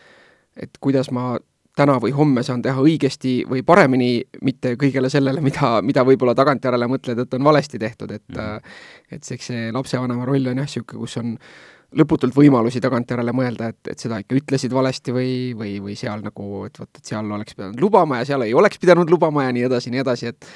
et 0.57 0.71
kuidas 0.81 1.11
ma 1.11 1.39
täna 1.77 1.99
või 2.03 2.15
homme 2.15 2.43
saan 2.47 2.63
teha 2.63 2.83
õigesti 2.83 3.35
või 3.51 3.65
paremini, 3.67 4.23
mitte 4.47 4.75
kõigele 4.81 5.11
sellele, 5.11 5.43
mida, 5.45 5.79
mida 5.83 6.05
võib-olla 6.07 6.35
tagantjärele 6.39 6.89
mõtled, 6.91 7.25
et 7.25 7.35
on 7.35 7.45
valesti 7.45 7.79
tehtud, 7.83 8.15
et 8.15 8.37
mm. 8.37 8.75
et 9.17 9.31
eks 9.37 9.51
see 9.51 9.71
lapsevanema 9.75 10.27
roll 10.29 10.53
on 10.53 10.63
jah, 10.63 10.69
niisugune, 10.69 11.01
kus 11.01 11.19
on 11.23 11.35
lõputult 11.95 12.35
võimalusi 12.35 12.81
tagantjärele 12.83 13.33
mõelda, 13.35 13.69
et, 13.71 13.91
et 13.91 14.03
seda 14.03 14.19
ikka 14.23 14.39
ütlesid 14.39 14.73
valesti 14.75 15.15
või, 15.15 15.35
või, 15.59 15.77
või 15.83 15.95
seal 15.99 16.25
nagu, 16.25 16.65
et 16.69 16.79
vot, 16.81 16.91
et 16.91 17.13
seal 17.13 17.31
oleks 17.37 17.55
pidanud 17.59 17.83
lubama 17.83 18.21
ja 18.21 18.29
seal 18.31 18.47
ei 18.47 18.55
oleks 18.55 18.81
pidanud 18.83 19.11
lubama 19.11 19.47
ja 19.47 19.55
nii 19.55 19.67
edasi, 19.69 19.93
nii 19.95 20.03
edasi, 20.03 20.33
et 20.35 20.51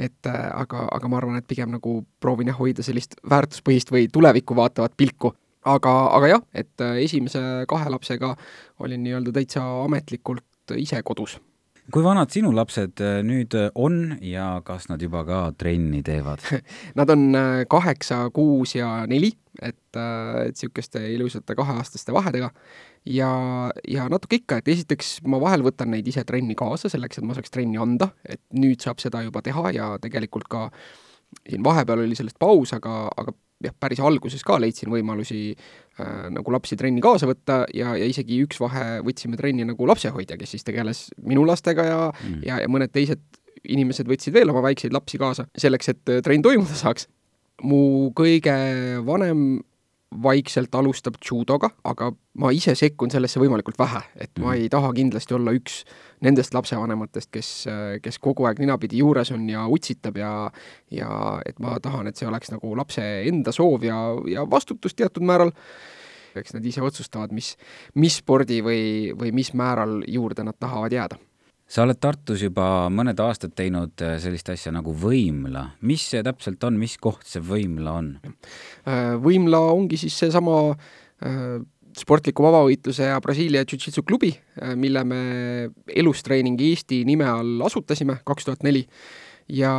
et 0.00 0.30
äh, 0.30 0.46
aga, 0.56 0.86
aga 0.94 1.10
ma 1.12 1.18
arvan, 1.18 1.36
et 1.36 1.46
pigem 1.50 1.74
nagu 1.74 2.00
proovin 2.22 2.48
jah, 2.50 2.58
hoida 2.58 2.82
sellist 2.86 3.18
väärtuspõhist 3.30 3.90
või 3.92 4.06
tulevikku 4.12 4.56
vaatavat 4.56 4.94
pilku 4.96 5.34
aga, 5.68 5.92
aga 6.16 6.30
jah, 6.30 6.44
et 6.54 6.84
äh, 6.84 7.02
esimese 7.04 7.42
kahe 7.68 7.90
lapsega 7.92 8.34
olin 8.80 9.02
nii-öelda 9.04 9.34
täitsa 9.36 9.64
ametlikult 9.84 10.44
ise 10.78 11.02
kodus. 11.06 11.38
kui 11.90 12.04
vanad 12.06 12.30
sinu 12.30 12.52
lapsed 12.54 13.02
äh, 13.02 13.20
nüüd 13.26 13.56
on 13.74 14.18
ja 14.22 14.60
kas 14.64 14.88
nad 14.90 15.02
juba 15.02 15.24
ka 15.26 15.40
trenni 15.58 16.02
teevad 16.06 16.44
Nad 16.98 17.10
on 17.10 17.34
kaheksa, 17.70 18.28
kuus 18.34 18.76
ja 18.76 19.06
neli, 19.10 19.32
et, 19.62 19.80
et 19.96 20.54
niisuguste 20.54 21.02
ilusate 21.14 21.56
kaheaastaste 21.58 22.14
vahedega 22.14 22.52
ja, 23.06 23.30
ja 23.88 24.08
natuke 24.12 24.40
ikka, 24.40 24.60
et 24.60 24.68
esiteks 24.68 25.18
ma 25.28 25.40
vahel 25.42 25.64
võtan 25.66 25.92
neid 25.94 26.08
ise 26.08 26.24
trenni 26.28 26.56
kaasa, 26.58 26.90
selleks 26.92 27.20
et 27.20 27.26
ma 27.26 27.36
saaks 27.36 27.52
trenni 27.52 27.80
anda, 27.80 28.10
et 28.24 28.42
nüüd 28.56 28.82
saab 28.84 29.00
seda 29.02 29.24
juba 29.26 29.42
teha 29.44 29.72
ja 29.76 29.92
tegelikult 30.02 30.48
ka 30.50 30.68
siin 31.46 31.64
vahepeal 31.64 32.04
oli 32.04 32.18
sellest 32.18 32.38
paus, 32.42 32.74
aga, 32.76 33.06
aga 33.18 33.34
jah, 33.64 33.74
päris 33.80 34.00
alguses 34.02 34.42
ka 34.46 34.58
leidsin 34.60 34.90
võimalusi 34.92 35.40
äh, 35.52 35.58
nagu 36.34 36.54
lapsi 36.54 36.78
trenni 36.78 37.02
kaasa 37.04 37.28
võtta 37.30 37.62
ja, 37.76 37.94
ja 37.98 38.08
isegi 38.08 38.40
üks 38.44 38.60
vahe 38.62 39.00
võtsime 39.06 39.38
trenni 39.40 39.66
nagu 39.68 39.88
lapsehoidja, 39.90 40.38
kes 40.40 40.56
siis 40.56 40.66
tegeles 40.66 41.08
minu 41.26 41.44
lastega 41.48 41.86
ja 41.86 42.00
mm., 42.10 42.42
ja, 42.46 42.60
ja 42.64 42.70
mõned 42.70 42.92
teised 42.94 43.22
inimesed 43.68 44.08
võtsid 44.08 44.34
veel 44.34 44.52
oma 44.52 44.62
väikseid 44.64 44.94
lapsi 44.94 45.20
kaasa, 45.20 45.46
selleks 45.58 45.92
et 45.92 46.12
äh, 46.12 46.22
trenn 46.24 46.44
toimuda 46.44 46.76
saaks. 46.76 47.08
mu 47.62 48.08
kõige 48.16 48.54
vanem 49.04 49.60
vaikselt 50.22 50.74
alustab 50.74 51.14
judoga, 51.22 51.70
aga 51.86 52.10
ma 52.42 52.50
ise 52.54 52.74
sekkun 52.74 53.12
sellesse 53.12 53.38
võimalikult 53.40 53.78
vähe, 53.78 54.00
et 54.18 54.32
ma 54.40 54.50
mhm. 54.50 54.56
ei 54.58 54.70
taha 54.72 54.90
kindlasti 54.96 55.36
olla 55.36 55.54
üks 55.54 55.84
nendest 56.24 56.54
lapsevanematest, 56.54 57.30
kes, 57.30 57.50
kes 58.02 58.18
kogu 58.18 58.48
aeg 58.48 58.58
ninapidi 58.60 59.00
juures 59.04 59.30
on 59.34 59.46
ja 59.48 59.66
utsitab 59.70 60.18
ja 60.18 60.32
ja 60.90 61.38
et 61.46 61.62
ma 61.62 61.78
tahan, 61.82 62.10
et 62.10 62.18
see 62.18 62.28
oleks 62.28 62.50
nagu 62.50 62.74
lapse 62.76 63.04
enda 63.30 63.54
soov 63.54 63.86
ja, 63.86 64.00
ja 64.26 64.44
vastutus 64.50 64.98
teatud 64.98 65.22
määral, 65.26 65.54
eks 66.34 66.54
nad 66.58 66.66
ise 66.66 66.82
otsustavad, 66.82 67.30
mis, 67.34 67.54
mis 67.94 68.18
spordi 68.18 68.60
või, 68.66 68.84
või 69.18 69.30
mis 69.34 69.54
määral 69.54 70.00
juurde 70.10 70.46
nad 70.46 70.58
tahavad 70.58 70.94
jääda 70.94 71.22
sa 71.70 71.84
oled 71.84 72.00
Tartus 72.02 72.42
juba 72.42 72.88
mõned 72.90 73.18
aastad 73.22 73.54
teinud 73.58 74.02
äh, 74.02 74.16
sellist 74.22 74.48
asja 74.50 74.72
nagu 74.74 74.94
võimla. 74.96 75.70
mis 75.86 76.02
see 76.12 76.22
täpselt 76.26 76.64
on, 76.66 76.78
mis 76.80 76.96
koht 76.98 77.26
see 77.30 77.42
võimla 77.44 77.94
on? 78.00 78.14
Äh, 78.86 79.14
võimla 79.22 79.62
ongi 79.70 80.00
siis 80.00 80.18
seesama 80.18 80.58
äh, 80.74 81.60
sportliku 82.00 82.44
vabavõitluse 82.46 83.10
ja 83.10 83.18
Brasiilia 83.22 83.64
Jiu-Jitsu 83.64 84.04
klubi, 84.06 84.30
mille 84.78 85.02
me 85.04 85.22
Elustreening 85.90 86.60
Eesti 86.62 87.00
nime 87.04 87.26
all 87.26 87.64
asutasime 87.66 88.20
kaks 88.26 88.46
tuhat 88.46 88.62
neli 88.62 88.84
ja, 89.50 89.72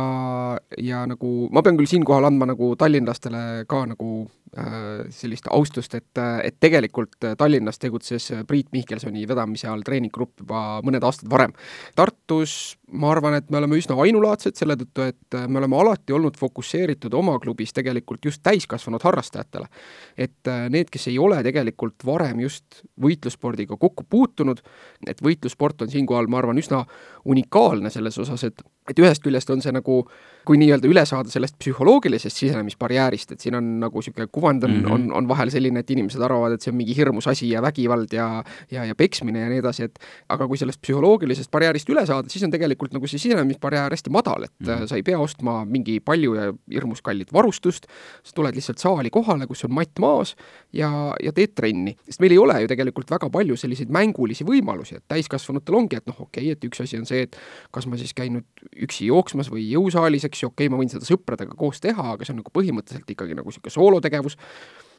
ja 0.76 1.02
nagu 1.08 1.48
ma 1.52 1.62
pean 1.64 1.78
küll 1.80 1.88
siinkohal 1.88 2.28
andma 2.28 2.50
nagu 2.52 2.74
tallinlastele 2.78 3.64
ka 3.70 3.84
nagu 3.94 4.10
sellist 4.52 5.46
austust, 5.48 5.94
et, 5.96 6.20
et 6.44 6.56
tegelikult 6.60 7.24
Tallinnas 7.40 7.78
tegutses 7.80 8.26
Priit 8.48 8.68
Mihkelsoni 8.72 9.24
vedamise 9.28 9.70
all 9.70 9.80
treeninggrupp 9.86 10.42
juba 10.44 10.82
mõned 10.84 11.04
aastad 11.08 11.30
varem. 11.32 11.54
Tartus 11.96 12.76
ma 12.92 13.10
arvan, 13.14 13.38
et 13.38 13.48
me 13.50 13.56
oleme 13.56 13.78
üsna 13.80 13.96
ainulaadsed 14.04 14.58
selle 14.58 14.76
tõttu, 14.76 15.06
et 15.08 15.38
me 15.48 15.60
oleme 15.62 15.78
alati 15.80 16.12
olnud 16.12 16.36
fokusseeritud 16.36 17.14
oma 17.16 17.38
klubis 17.40 17.72
tegelikult 17.72 18.28
just 18.28 18.42
täiskasvanud 18.44 19.02
harrastajatele. 19.08 19.70
et 20.16 20.52
need, 20.68 20.90
kes 20.92 21.08
ei 21.08 21.18
ole 21.18 21.40
tegelikult 21.42 22.04
varem 22.04 22.40
just 22.44 22.82
võitlusspordiga 23.00 23.76
kokku 23.80 24.04
puutunud, 24.04 24.60
et 25.06 25.22
võitlussport 25.24 25.82
on 25.82 25.90
siinkohal, 25.90 26.28
ma 26.28 26.42
arvan, 26.42 26.60
üsna 26.60 26.84
unikaalne 27.24 27.90
selles 27.90 28.18
osas, 28.18 28.44
et 28.44 28.62
et 28.90 28.98
ühest 28.98 29.22
küljest 29.22 29.50
on 29.54 29.60
see 29.62 29.70
nagu, 29.74 30.00
kui 30.46 30.58
nii-öelda 30.58 30.88
üle 30.90 31.04
saada 31.06 31.30
sellest 31.30 31.54
psühholoogilisest 31.60 32.40
sisenemisbarjäärist, 32.40 33.34
et 33.34 33.44
siin 33.44 33.54
on 33.54 33.68
nagu 33.84 34.02
niisugune 34.02 34.26
kuvand 34.42 34.66
on 34.66 34.74
mm, 34.74 34.82
-hmm. 34.84 34.92
on, 34.92 35.12
on 35.22 35.28
vahel 35.28 35.50
selline, 35.54 35.80
et 35.80 35.90
inimesed 35.90 36.22
arvavad, 36.22 36.56
et 36.56 36.64
see 36.64 36.72
on 36.72 36.78
mingi 36.80 36.96
hirmus 36.96 37.28
asi 37.30 37.50
ja 37.50 37.62
vägivald 37.62 38.12
ja 38.12 38.28
ja, 38.70 38.84
ja 38.84 38.94
peksmine 38.94 39.40
ja 39.40 39.48
nii 39.50 39.62
edasi, 39.62 39.86
et 39.88 39.98
aga 40.32 40.46
kui 40.48 40.58
sellest 40.58 40.80
psühholoogilisest 40.82 41.50
barjäärist 41.50 41.90
üle 41.92 42.04
saada, 42.06 42.30
siis 42.32 42.44
on 42.46 42.52
tegelikult 42.54 42.94
nagu 42.96 43.06
see 43.06 43.20
sisenemisbarjäär 43.22 43.94
hästi 43.94 44.10
madal, 44.10 44.48
et 44.48 44.54
mm 44.60 44.66
-hmm. 44.68 44.86
sa 44.86 44.96
ei 44.96 45.02
pea 45.02 45.18
ostma 45.18 45.64
mingi 45.64 46.00
palju 46.00 46.34
ja 46.34 46.52
hirmus 46.72 47.02
kallit 47.02 47.32
varustust, 47.32 47.86
sa 48.22 48.32
tuled 48.34 48.54
lihtsalt 48.54 48.78
saali 48.78 49.10
kohale, 49.10 49.46
kus 49.46 49.64
on 49.64 49.74
matt 49.74 49.98
maas 49.98 50.36
ja, 50.72 51.14
ja 51.22 51.32
teed 51.32 51.54
trenni. 51.54 51.96
sest 52.06 52.20
meil 52.20 52.32
ei 52.32 52.38
ole 52.38 52.60
ju 52.62 52.68
tegelikult 52.68 53.10
väga 53.10 53.30
palju 53.30 53.56
selliseid 53.56 53.90
mängulisi 53.90 54.44
võimalusi, 54.44 54.96
et 54.96 55.04
täiskasvanutel 55.08 55.74
ongi, 55.74 55.96
et 55.96 56.06
noh, 56.06 56.20
okei 56.20 56.42
okay,, 56.42 56.52
et 56.52 56.64
üks 56.64 56.82
asi 56.82 56.98
on 56.98 57.06
see, 57.06 57.22
et 57.22 57.36
kas 57.70 57.86
ma 57.86 57.96
siis 57.96 58.14
käin 58.14 58.38
nüüd 58.38 58.66
üksi 58.86 59.06
jooksmas 59.06 59.50
või 59.52 59.66
jõusaalis, 59.70 60.24
eks 60.28 60.42
ju, 60.42 60.52
okei 60.52 60.66
okay,, 60.66 60.72
ma 60.72 60.80
võin 60.80 60.92
seda 60.92 61.06
sõpradega 61.08 61.56
koos 61.58 61.80
teha, 61.80 62.12
aga 62.14 62.24
see 62.24 62.34
on 62.34 62.40
nagu 62.42 62.52
põhimõtteliselt 62.54 63.10
ikkagi 63.14 63.36
nagu 63.38 63.52
niisugune 63.52 63.74
soolotegevus, 63.74 64.31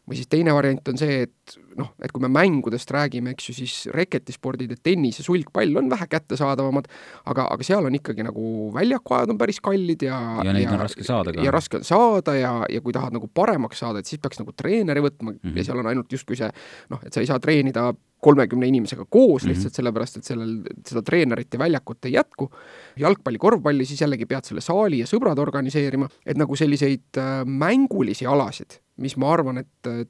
või 0.03 0.17
siis 0.19 0.27
teine 0.27 0.51
variant 0.51 0.89
on 0.91 0.97
see, 0.99 1.21
et 1.23 1.55
noh, 1.79 1.93
et 2.03 2.11
kui 2.11 2.21
me 2.23 2.29
mängudest 2.31 2.91
räägime, 2.91 3.31
eks 3.33 3.49
ju, 3.49 3.55
siis 3.61 3.75
reketispordid 3.95 4.73
ja 4.73 4.77
tennis 4.83 5.21
ja 5.21 5.25
sulgpall 5.25 5.79
on 5.79 5.87
vähe 5.93 6.07
kättesaadavamad, 6.11 6.89
aga, 7.31 7.47
aga 7.55 7.67
seal 7.67 7.87
on 7.87 7.95
ikkagi 7.95 8.25
nagu 8.27 8.69
väljakuajad 8.75 9.31
on 9.31 9.39
päris 9.39 9.61
kallid 9.63 10.03
ja 10.03 10.19
ja 10.43 10.55
neid 10.55 10.67
ja, 10.67 10.75
on 10.75 10.83
raske 10.83 11.07
saada 11.07 11.33
ka. 11.33 11.45
ja 11.47 11.53
raske 11.55 11.79
on 11.79 11.87
saada 11.87 12.35
ja, 12.35 12.53
ja 12.69 12.83
kui 12.83 12.95
tahad 12.95 13.15
nagu 13.15 13.31
paremaks 13.31 13.79
saada, 13.85 14.03
et 14.03 14.11
siis 14.11 14.21
peaks 14.23 14.43
nagu 14.43 14.51
treeneri 14.51 15.05
võtma 15.05 15.31
mm 15.31 15.39
-hmm. 15.39 15.57
ja 15.57 15.69
seal 15.69 15.79
on 15.79 15.91
ainult 15.93 16.11
justkui 16.11 16.39
see 16.39 16.51
noh, 16.91 16.99
et 17.05 17.13
sa 17.13 17.23
ei 17.23 17.31
saa 17.31 17.39
treenida 17.39 17.93
kolmekümne 18.23 18.67
inimesega 18.67 19.05
koos 19.09 19.43
mm 19.43 19.45
-hmm. 19.45 19.53
lihtsalt 19.53 19.79
sellepärast, 19.79 20.17
et 20.17 20.27
sellel, 20.27 20.53
seda 20.87 21.01
treenerit 21.01 21.53
ja 21.53 21.59
väljakut 21.59 22.05
ei 22.05 22.13
jätku, 22.13 22.51
jalgpalli, 22.99 23.37
korvpalli, 23.37 23.85
siis 23.85 24.01
jällegi 24.01 24.25
pead 24.25 24.47
selle 24.47 24.61
saali 24.61 24.99
ja 24.99 25.07
sõbrad 25.07 25.39
organiseerima, 25.39 26.07
et 26.25 26.37
nagu 26.37 26.55
selliseid 26.55 27.19
äh, 27.19 27.43
mängulisi 27.45 28.25
alasid, 28.25 28.79
mis 28.97 29.15
ma 29.17 29.31
arvan, 29.33 29.63
et 29.63 29.89
äh, 29.89 30.03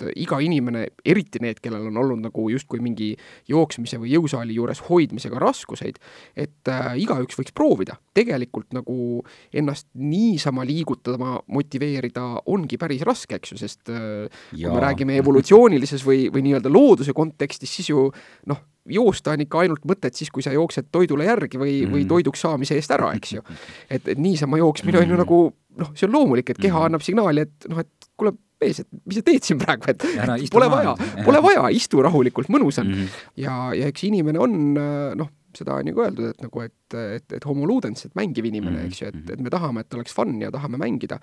tegelikult 0.00 0.20
iga 0.20 0.38
inimene, 0.42 0.86
eriti 1.04 1.40
need, 1.42 1.60
kellel 1.62 1.88
on 1.90 1.98
olnud 2.00 2.24
nagu 2.28 2.46
justkui 2.50 2.80
mingi 2.82 3.12
jooksmise 3.50 3.98
või 4.00 4.12
jõusaali 4.14 4.54
juures 4.56 4.82
hoidmisega 4.88 5.38
raskuseid, 5.40 5.98
et 6.36 6.68
äh, 6.68 6.94
igaüks 7.00 7.38
võiks 7.38 7.54
proovida. 7.54 7.98
tegelikult 8.14 8.72
nagu 8.74 9.22
ennast 9.54 9.86
niisama 9.94 10.64
liigutama, 10.66 11.40
motiveerida 11.48 12.42
ongi 12.46 12.78
päris 12.78 13.02
raske, 13.06 13.38
eks 13.38 13.52
ju, 13.52 13.60
sest 13.60 13.90
äh, 13.90 14.28
kui 14.50 14.66
me 14.66 14.82
räägime 14.82 15.16
evolutsioonilises 15.20 16.04
või, 16.06 16.28
või 16.32 16.44
nii-öelda 16.48 16.72
looduse 16.72 17.14
kontekstis, 17.16 17.72
siis 17.76 17.90
ju 17.90 18.10
noh, 18.50 18.60
joosta 18.90 19.34
on 19.34 19.44
ikka 19.44 19.64
ainult 19.64 19.84
mõtet 19.88 20.16
siis, 20.16 20.30
kui 20.32 20.42
sa 20.42 20.52
jooksed 20.54 20.90
toidule 20.92 21.26
järgi 21.28 21.60
või 21.60 21.80
mm., 21.84 21.94
või 21.94 22.06
toiduks 22.08 22.42
saamise 22.42 22.76
eest 22.78 22.92
ära, 22.96 23.12
eks 23.16 23.36
ju. 23.36 23.44
et, 23.94 24.06
et 24.08 24.18
niisama 24.18 24.60
jooksmine 24.60 25.02
on 25.02 25.08
ju 25.08 25.16
mm. 25.16 25.24
nagu 25.24 25.40
noh, 25.80 25.92
see 25.94 26.08
on 26.08 26.16
loomulik, 26.16 26.50
et 26.50 26.60
keha 26.60 26.76
mm. 26.76 26.90
annab 26.90 27.04
signaali, 27.04 27.46
et 27.46 27.70
noh, 27.70 27.82
et 27.84 28.10
kuule, 28.18 28.34
mees, 28.60 28.80
et 28.82 28.88
mis 29.06 29.18
sa 29.18 29.24
teed 29.26 29.46
siin 29.46 29.60
praegu, 29.60 29.90
et 29.92 30.06
Ära, 30.20 30.38
pole 30.52 30.70
vaja, 30.72 30.94
pole 31.26 31.42
vaja, 31.44 31.68
istu 31.74 32.02
rahulikult, 32.04 32.50
mõnus 32.52 32.80
on 32.82 32.88
mm. 32.88 32.96
-hmm. 33.02 33.28
ja, 33.44 33.58
ja 33.76 33.92
eks 33.92 34.04
inimene 34.08 34.42
on 34.42 34.58
noh, 34.74 35.30
seda 35.56 35.78
on 35.78 35.88
ju 35.90 35.96
ka 35.96 36.06
öeldud, 36.08 36.34
et 36.34 36.44
nagu, 36.44 36.66
et, 36.66 36.98
et, 37.16 37.32
et 37.38 37.46
homo 37.48 37.66
ludens, 37.66 38.04
et 38.06 38.14
mängiv 38.18 38.46
inimene 38.46 38.76
mm, 38.76 38.82
-hmm. 38.82 38.92
eks 38.92 39.02
ju, 39.02 39.08
et, 39.08 39.30
et 39.36 39.40
me 39.40 39.50
tahame, 39.50 39.80
et 39.80 39.94
oleks 39.94 40.14
fun 40.14 40.40
ja 40.40 40.50
tahame 40.50 40.78
mängida 40.78 41.20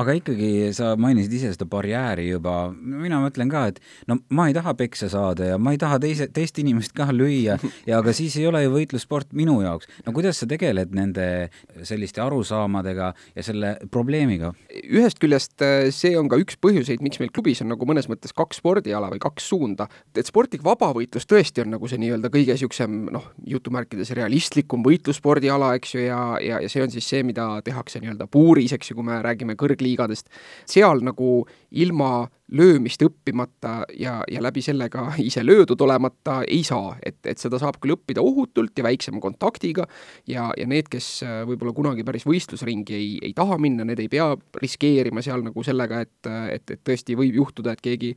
aga 0.00 0.16
ikkagi 0.18 0.50
sa 0.76 0.94
mainisid 1.00 1.36
ise 1.38 1.52
seda 1.54 1.68
barjääri 1.70 2.28
juba, 2.28 2.56
mina 2.74 3.20
mõtlen 3.22 3.50
ka, 3.52 3.66
et 3.72 3.80
no 4.10 4.18
ma 4.36 4.48
ei 4.50 4.56
taha 4.56 4.74
peksa 4.78 5.08
saada 5.12 5.52
ja 5.52 5.58
ma 5.58 5.74
ei 5.74 5.80
taha 5.80 6.00
teise, 6.02 6.28
teist 6.34 6.58
inimest 6.62 6.94
ka 6.96 7.08
lüüa 7.14 7.58
ja 7.88 8.00
aga 8.00 8.14
siis 8.16 8.36
ei 8.40 8.48
ole 8.50 8.64
ju 8.66 8.74
võitlussport 8.74 9.32
minu 9.36 9.60
jaoks. 9.64 9.88
no 10.06 10.14
kuidas 10.16 10.42
sa 10.42 10.50
tegeled 10.50 10.94
nende 10.96 11.48
selliste 11.86 12.22
arusaamadega 12.24 13.12
ja 13.36 13.46
selle 13.46 13.76
probleemiga? 13.90 14.52
ühest 14.84 15.20
küljest 15.22 15.62
äh, 15.64 15.88
see 15.94 16.16
on 16.18 16.28
ka 16.32 16.38
üks 16.40 16.58
põhjuseid, 16.60 17.02
miks 17.04 17.20
meil 17.22 17.32
klubis 17.34 17.62
on 17.64 17.72
nagu 17.72 17.88
mõnes 17.88 18.10
mõttes 18.10 18.34
kaks 18.36 18.60
spordiala 18.60 19.10
või 19.12 19.22
kaks 19.22 19.48
suunda, 19.52 19.88
et 20.16 20.28
sportlik 20.28 20.64
vabavõitlus 20.66 21.28
tõesti 21.28 21.64
on 21.64 21.72
nagu 21.76 21.88
see 21.88 22.00
nii-öelda 22.02 22.30
kõige 22.32 22.56
niisugusem 22.56 23.06
noh, 23.12 23.30
jutumärkides 23.46 24.10
realistlikum 24.16 24.84
võitlusspordiala, 24.86 25.74
eks 25.78 25.94
ju, 25.94 26.04
ja, 26.06 26.20
ja, 26.42 26.60
ja 26.64 26.70
see 26.72 26.84
on 26.84 26.92
siis 26.92 27.08
see, 27.08 27.22
mida 27.26 27.48
tehakse 27.66 28.00
nii-öelda 28.02 28.28
puuris, 28.32 28.74
eks 28.76 28.90
ju, 28.90 28.98
kui 28.98 29.06
me 29.06 29.18
räägime 29.24 29.56
kõrgliiklustest, 29.60 29.85
keskliigadest, 29.86 30.28
seal 30.66 31.02
nagu 31.04 31.46
ilma 31.70 32.28
löömist 32.46 33.02
õppimata 33.02 33.84
ja, 33.98 34.20
ja 34.30 34.40
läbi 34.42 34.62
selle 34.62 34.88
ka 34.88 35.08
ise 35.28 35.42
löödud 35.44 35.80
olemata 35.82 36.42
ei 36.46 36.62
saa, 36.64 36.94
et, 37.02 37.18
et 37.26 37.38
seda 37.38 37.58
saab 37.58 37.80
küll 37.82 37.96
õppida 37.96 38.22
ohutult 38.22 38.76
ja 38.78 38.84
väiksema 38.86 39.20
kontaktiga 39.20 39.86
ja, 40.30 40.52
ja 40.56 40.66
need, 40.66 40.86
kes 40.90 41.22
äh, 41.26 41.40
võib-olla 41.48 41.74
kunagi 41.74 42.04
päris 42.06 42.26
võistlusringi 42.26 42.94
ei, 42.94 43.08
ei 43.22 43.34
taha 43.34 43.58
minna, 43.58 43.84
need 43.84 44.04
ei 44.04 44.08
pea 44.08 44.28
riskeerima 44.62 45.24
seal 45.26 45.42
nagu 45.46 45.64
sellega, 45.66 46.04
et, 46.06 46.30
et, 46.54 46.76
et 46.76 46.84
tõesti 46.86 47.18
võib 47.18 47.40
juhtuda, 47.42 47.74
et 47.74 47.82
keegi 47.82 48.14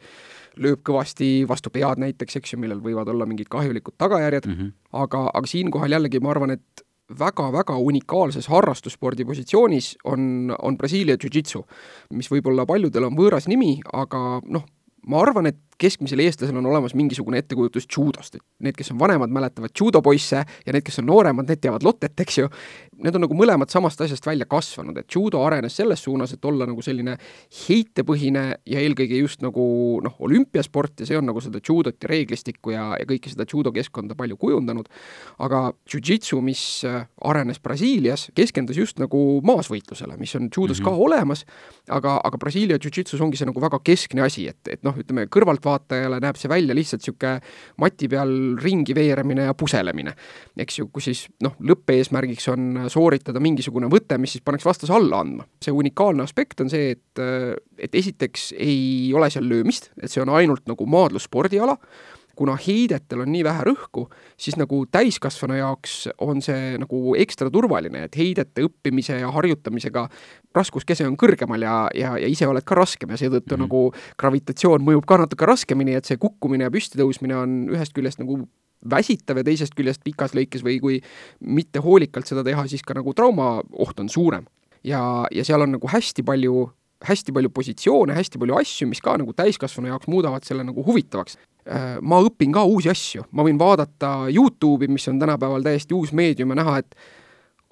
lööb 0.62 0.84
kõvasti 0.86 1.48
vastu 1.50 1.74
pead 1.74 2.02
näiteks, 2.02 2.38
eks 2.38 2.54
ju, 2.54 2.62
millel 2.62 2.84
võivad 2.84 3.10
olla 3.10 3.26
mingid 3.26 3.50
kahjulikud 3.50 3.98
tagajärjed. 3.98 4.46
Mm, 4.46 4.56
-hmm. 4.60 4.72
aga, 5.02 5.26
aga 5.34 5.48
siinkohal 5.50 5.98
jällegi 5.98 6.22
ma 6.22 6.34
arvan, 6.36 6.54
et 6.54 6.86
väga-väga 7.20 7.78
unikaalses 7.82 8.48
harrastusspordi 8.52 9.26
positsioonis 9.26 9.96
on, 10.06 10.54
on 10.62 10.78
Brasiilia 10.78 11.18
Jiu-Jitsu, 11.18 11.64
mis 12.14 12.30
võib-olla 12.32 12.68
paljudel 12.70 13.08
on 13.10 13.18
võõras 13.18 13.50
nimi, 13.50 13.80
aga 13.94 14.42
noh, 14.46 14.66
ma 15.10 15.24
arvan, 15.24 15.50
et 15.50 15.60
keskmisel 15.80 16.20
eestlasel 16.24 16.58
on 16.60 16.66
olemas 16.70 16.94
mingisugune 16.98 17.40
ettekujutus 17.42 17.88
judost, 17.90 18.36
et 18.36 18.44
need, 18.66 18.76
kes 18.78 18.92
on 18.94 19.00
vanemad, 19.00 19.32
mäletavad 19.34 19.74
judopoisse 19.80 20.44
ja 20.44 20.76
need, 20.76 20.84
kes 20.86 21.00
on 21.02 21.08
nooremad, 21.10 21.48
need 21.50 21.62
teavad 21.64 21.86
lotet, 21.86 22.16
eks 22.20 22.40
ju. 22.42 22.50
Need 23.00 23.16
on 23.16 23.24
nagu 23.24 23.36
mõlemad 23.38 23.72
samast 23.72 24.02
asjast 24.04 24.26
välja 24.28 24.44
kasvanud, 24.50 24.98
et 25.00 25.16
judo 25.16 25.40
arenes 25.46 25.78
selles 25.80 26.02
suunas, 26.04 26.34
et 26.36 26.46
olla 26.46 26.68
nagu 26.68 26.84
selline 26.84 27.16
heitepõhine 27.62 28.44
ja 28.68 28.82
eelkõige 28.84 29.22
just 29.22 29.44
nagu 29.46 29.64
noh, 30.04 30.18
olümpiasport 30.28 31.00
ja 31.00 31.08
see 31.08 31.20
on 31.20 31.30
nagu 31.30 31.40
seda 31.44 31.62
judot 31.64 31.96
ja 31.96 32.12
reeglistikku 32.12 32.74
ja, 32.76 32.90
ja 33.00 33.08
kõike 33.08 33.32
seda 33.32 33.48
judo 33.48 33.72
keskkonda 33.76 34.18
palju 34.20 34.36
kujundanud. 34.40 34.90
aga 35.40 35.62
jujitsu, 35.88 36.42
mis 36.44 36.84
äh, 36.88 37.08
arenes 37.24 37.60
Brasiilias, 37.64 38.28
keskendus 38.36 38.78
just 38.78 39.00
nagu 39.00 39.40
maasvõitlusele, 39.48 40.18
mis 40.20 40.36
on 40.36 40.50
judos 40.50 40.80
mm 40.80 40.86
-hmm. 40.86 41.00
ka 41.00 41.08
olemas, 41.08 41.46
aga, 41.88 42.20
aga 42.24 42.38
Brasiilia 42.38 42.78
jujitsus 42.78 43.22
ongi 43.22 43.38
see 43.38 43.48
nagu 43.48 43.62
väga 43.62 43.80
keskne 43.84 44.22
asi, 44.22 44.48
et, 44.48 44.60
et 44.68 44.84
noh, 44.84 44.96
ütleme 44.98 45.28
kõrvalt 45.32 45.64
kõrvaltvaatajale 45.70 46.20
näeb 46.24 46.38
see 46.40 46.50
välja 46.50 46.76
lihtsalt 46.76 47.04
niisugune 47.04 47.40
mati 47.82 48.10
peal 48.10 48.32
ringi 48.60 48.96
veeramine 48.96 49.48
ja 49.48 49.54
puselemine. 49.54 50.14
eks 50.58 50.80
ju, 50.80 50.88
kus 50.92 51.10
siis 51.10 51.28
noh, 51.44 51.56
lõppeesmärgiks 51.60 52.50
on 52.52 52.90
sooritada 52.90 53.40
mingisugune 53.40 53.90
võte, 53.90 54.18
mis 54.18 54.32
siis 54.36 54.44
pannakse 54.44 54.70
vastase 54.70 54.94
alla 54.94 55.22
andma. 55.22 55.46
see 55.62 55.72
unikaalne 55.72 56.24
aspekt 56.24 56.62
on 56.62 56.70
see, 56.70 56.92
et, 56.92 57.24
et 57.78 57.96
esiteks 57.96 58.54
ei 58.58 59.12
ole 59.14 59.30
seal 59.30 59.48
löömist, 59.48 59.92
et 60.02 60.12
see 60.12 60.22
on 60.22 60.30
ainult 60.30 60.68
nagu 60.68 60.86
maadlusspordiala, 60.86 61.78
kuna 62.40 62.56
heidetel 62.56 63.26
on 63.26 63.32
nii 63.34 63.44
vähe 63.44 63.66
rõhku, 63.68 64.06
siis 64.40 64.56
nagu 64.60 64.82
täiskasvanu 64.92 65.58
jaoks 65.60 65.96
on 66.24 66.40
see 66.44 66.78
nagu 66.80 67.16
ekstra 67.20 67.52
turvaline, 67.52 68.06
et 68.08 68.16
heidete 68.16 68.64
õppimise 68.68 69.20
ja 69.20 69.32
harjutamisega 69.36 70.06
raskuskese 70.56 71.08
on 71.10 71.18
kõrgemal 71.20 71.66
ja, 71.66 71.76
ja, 71.96 72.16
ja 72.22 72.30
ise 72.32 72.48
oled 72.48 72.64
ka 72.68 72.78
raskem 72.80 73.12
ja 73.12 73.20
seetõttu 73.20 73.58
mm 73.58 73.66
-hmm. 73.66 73.68
nagu 73.68 74.16
gravitatsioon 74.24 74.86
mõjub 74.88 75.08
ka 75.10 75.20
natuke 75.26 75.50
raskemini, 75.50 75.98
et 76.00 76.08
see 76.08 76.18
kukkumine 76.18 76.70
ja 76.70 76.72
püstitõusmine 76.74 77.36
on 77.36 77.60
ühest 77.76 77.94
küljest 77.98 78.24
nagu 78.24 78.40
väsitav 78.90 79.38
ja 79.38 79.44
teisest 79.44 79.76
küljest 79.76 80.04
pikas 80.04 80.32
lõikes 80.36 80.64
või 80.64 80.80
kui 80.80 81.02
mitte 81.40 81.84
hoolikalt 81.84 82.28
seda 82.28 82.44
teha, 82.48 82.68
siis 82.68 82.84
ka 82.88 82.96
nagu 82.96 83.14
traumaoht 83.14 84.00
on 84.00 84.10
suurem. 84.10 84.46
ja, 84.84 85.28
ja 85.32 85.44
seal 85.44 85.62
on 85.62 85.76
nagu 85.76 85.88
hästi 85.92 86.24
palju 86.24 86.70
hästi 87.06 87.32
palju 87.32 87.50
positsioone, 87.50 88.16
hästi 88.16 88.40
palju 88.40 88.58
asju, 88.60 88.88
mis 88.88 89.02
ka 89.04 89.16
nagu 89.20 89.34
täiskasvanu 89.36 89.92
jaoks 89.92 90.10
muudavad 90.12 90.44
selle 90.48 90.66
nagu 90.68 90.84
huvitavaks. 90.84 91.38
Äh, 91.70 92.00
ma 92.02 92.18
õpin 92.26 92.54
ka 92.56 92.64
uusi 92.66 92.90
asju, 92.90 93.28
ma 93.38 93.46
võin 93.46 93.60
vaadata 93.60 94.26
Youtube'i, 94.34 94.90
mis 94.90 95.06
on 95.12 95.20
tänapäeval 95.22 95.66
täiesti 95.66 95.94
uus 95.94 96.14
meedium 96.18 96.56
ja 96.56 96.64
näha, 96.64 96.80
et 96.82 96.96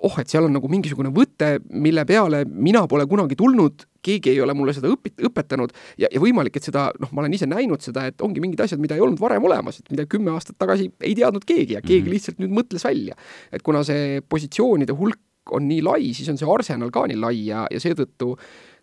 oh, 0.06 0.14
et 0.22 0.30
seal 0.30 0.46
on 0.46 0.54
nagu 0.54 0.70
mingisugune 0.70 1.10
võte, 1.14 1.56
mille 1.74 2.04
peale 2.06 2.44
mina 2.46 2.84
pole 2.90 3.08
kunagi 3.10 3.38
tulnud, 3.40 3.88
keegi 4.06 4.36
ei 4.36 4.42
ole 4.44 4.54
mulle 4.54 4.76
seda 4.78 4.92
õpit-, 4.94 5.18
õpetanud 5.26 5.74
ja, 5.98 6.12
ja 6.14 6.22
võimalik, 6.22 6.60
et 6.60 6.68
seda, 6.68 6.92
noh, 7.02 7.10
ma 7.10 7.24
olen 7.24 7.34
ise 7.34 7.48
näinud 7.50 7.82
seda, 7.82 8.06
et 8.12 8.22
ongi 8.22 8.44
mingid 8.44 8.62
asjad, 8.62 8.82
mida 8.84 8.94
ei 8.94 9.02
olnud 9.02 9.18
varem 9.22 9.50
olemas, 9.50 9.82
et 9.82 9.90
mida 9.94 10.06
kümme 10.10 10.36
aastat 10.36 10.60
tagasi 10.62 10.92
ei 11.02 11.18
teadnud 11.18 11.48
keegi 11.48 11.80
ja 11.80 11.82
keegi 11.82 12.04
mm 12.04 12.06
-hmm. 12.06 12.14
lihtsalt 12.14 12.44
nüüd 12.44 12.54
mõtles 12.54 12.86
välja. 12.86 13.18
et 13.52 13.66
kuna 13.66 13.84
see 13.84 14.22
positsioonide 14.30 14.94
hulk 14.94 15.20
on 15.52 15.68
nii 15.68 15.82
lai, 15.82 16.14
siis 16.14 16.30
on 16.30 16.38
see 16.38 16.54
arsenal 16.54 16.92
ka 16.92 17.08
nii 17.08 17.18
lai 17.18 17.46
ja, 17.48 17.66
ja 17.72 17.80
seetõttu 17.80 18.36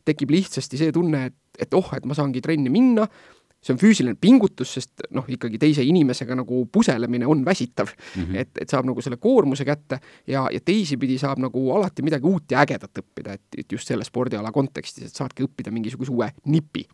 tekib 0.04 0.30
lihtsasti 0.30 0.76
see 0.76 0.92
tunne, 0.92 1.26
et, 1.26 1.34
et 1.58 1.74
oh, 1.74 1.94
et 1.96 2.04
ma 2.04 2.14
saangi 2.14 2.40
trenni 2.40 2.70
minna, 2.70 3.06
see 3.64 3.74
on 3.74 3.80
füüsiline 3.80 4.16
pingutus, 4.20 4.74
sest 4.76 5.06
noh, 5.16 5.26
ikkagi 5.28 5.58
teise 5.60 5.84
inimesega 5.86 6.36
nagu 6.38 6.64
puselemine 6.72 7.26
on 7.26 7.44
väsitav 7.46 7.88
mm. 7.90 8.22
-hmm. 8.22 8.40
et, 8.44 8.50
et 8.60 8.70
saab 8.70 8.88
nagu 8.88 9.00
selle 9.04 9.16
koormuse 9.16 9.64
kätte 9.64 10.00
ja, 10.26 10.46
ja 10.52 10.60
teisipidi 10.60 11.18
saab 11.18 11.40
nagu 11.42 11.70
alati 11.76 12.02
midagi 12.02 12.28
uut 12.28 12.50
ja 12.50 12.60
ägedat 12.64 13.02
õppida, 13.02 13.38
et, 13.38 13.46
et 13.58 13.72
just 13.72 13.88
selle 13.88 14.04
spordiala 14.04 14.52
kontekstis, 14.52 15.08
et 15.08 15.22
saadki 15.22 15.48
õppida 15.48 15.72
mingisuguse 15.72 16.12
uue 16.12 16.30
nipi. 16.44 16.86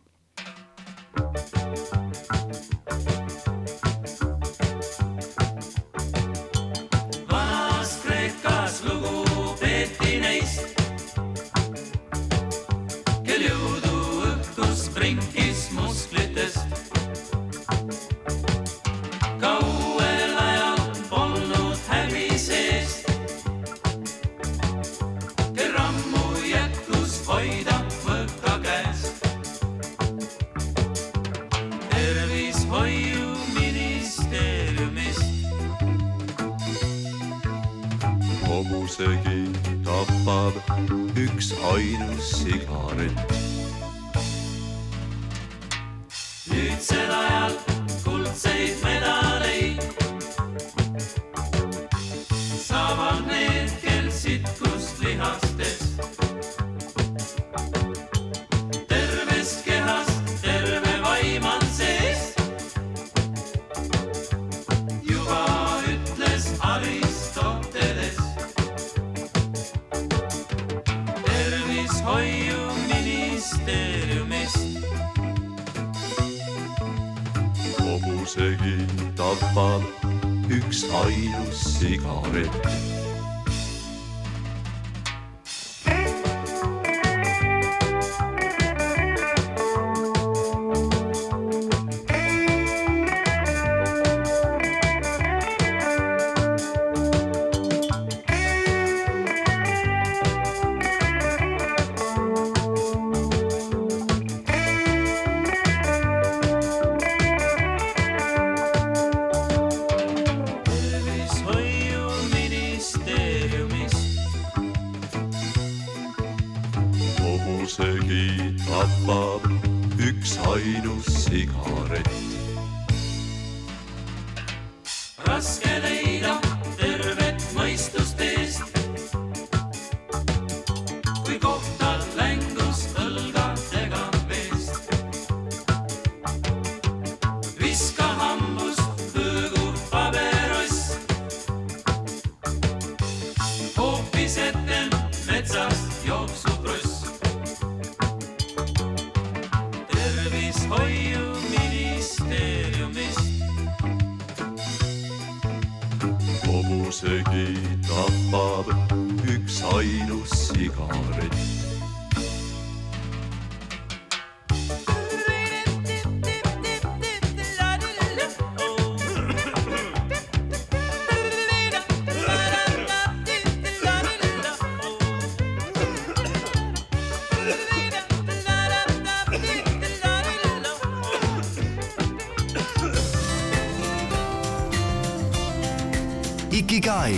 Ikigai. 186.81 187.13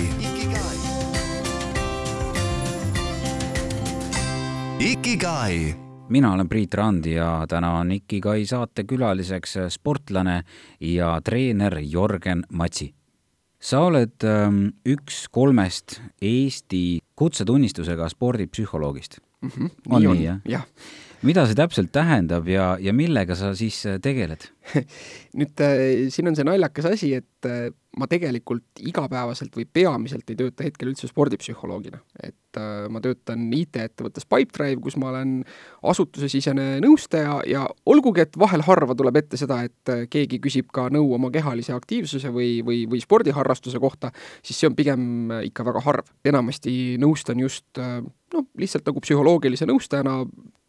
Ikigai. 4.80 5.76
mina 6.10 6.34
olen 6.34 6.50
Priit 6.50 6.74
Rand 6.74 7.06
ja 7.06 7.46
täna 7.48 7.70
on 7.80 7.92
Ikigai 7.92 8.44
saate 8.46 8.84
külaliseks 8.84 9.56
sportlane 9.70 10.42
ja 10.80 11.22
treener 11.24 11.78
Jörgen 11.80 12.44
Matsi. 12.52 12.94
sa 13.60 13.80
oled 13.88 14.28
ähm, 14.28 14.66
üks 14.84 15.30
kolmest 15.32 16.02
Eesti 16.22 17.00
kutsetunnistusega 17.16 18.10
spordipsühholoogist 18.10 19.20
mm. 19.42 19.50
-hmm. 19.50 19.70
On 19.90 20.02
nii 20.02 20.08
on, 20.08 20.18
nii, 20.18 20.26
jah? 20.26 20.40
jah. 20.46 20.66
Mida 21.28 21.46
see 21.48 21.58
täpselt 21.58 21.92
tähendab 21.96 22.48
ja, 22.52 22.74
ja 22.82 22.94
millega 22.96 23.38
sa 23.40 23.54
siis 23.58 23.84
äh, 23.90 24.00
tegeled? 24.04 24.50
nüüd 25.40 25.64
äh, 25.64 26.10
siin 26.14 26.32
on 26.32 26.38
see 26.38 26.48
naljakas 26.48 26.90
asi, 26.94 27.14
et 27.20 27.50
äh, 27.50 27.72
ma 28.00 28.08
tegelikult 28.10 28.82
igapäevaselt 28.82 29.54
või 29.58 29.66
peamiselt 29.70 30.30
ei 30.32 30.38
tööta 30.38 30.66
hetkel 30.66 30.90
üldse 30.90 31.08
spordipsühholoogina, 31.10 32.00
et 32.26 32.58
äh, 32.58 32.86
ma 32.90 33.02
töötan 33.04 33.46
IT-ettevõttes 33.54 34.26
Pipedrive, 34.30 34.80
kus 34.82 34.98
ma 35.02 35.12
olen 35.12 35.36
asutusesisene 35.92 36.80
nõustaja 36.84 37.40
ja 37.50 37.66
olgugi, 37.90 38.26
et 38.26 38.40
vahel 38.40 38.66
harva 38.66 38.98
tuleb 38.98 39.20
ette 39.22 39.38
seda, 39.40 39.62
et 39.68 39.94
äh, 39.94 40.06
keegi 40.12 40.42
küsib 40.44 40.72
ka 40.74 40.88
nõu 40.94 41.14
oma 41.20 41.30
kehalise 41.34 41.76
aktiivsuse 41.76 42.34
või, 42.34 42.56
või, 42.66 42.84
või 42.90 43.04
spordiharrastuse 43.04 43.82
kohta, 43.84 44.14
siis 44.42 44.64
see 44.64 44.72
on 44.72 44.80
pigem 44.80 45.06
äh, 45.30 45.46
ikka 45.52 45.68
väga 45.70 45.86
harv. 45.86 46.10
enamasti 46.26 46.98
nõustan 47.02 47.46
just 47.46 47.78
äh, 47.78 48.00
noh, 48.34 48.50
lihtsalt 48.58 48.90
nagu 48.90 49.06
psühholoogilise 49.06 49.70
nõustajana 49.70 50.24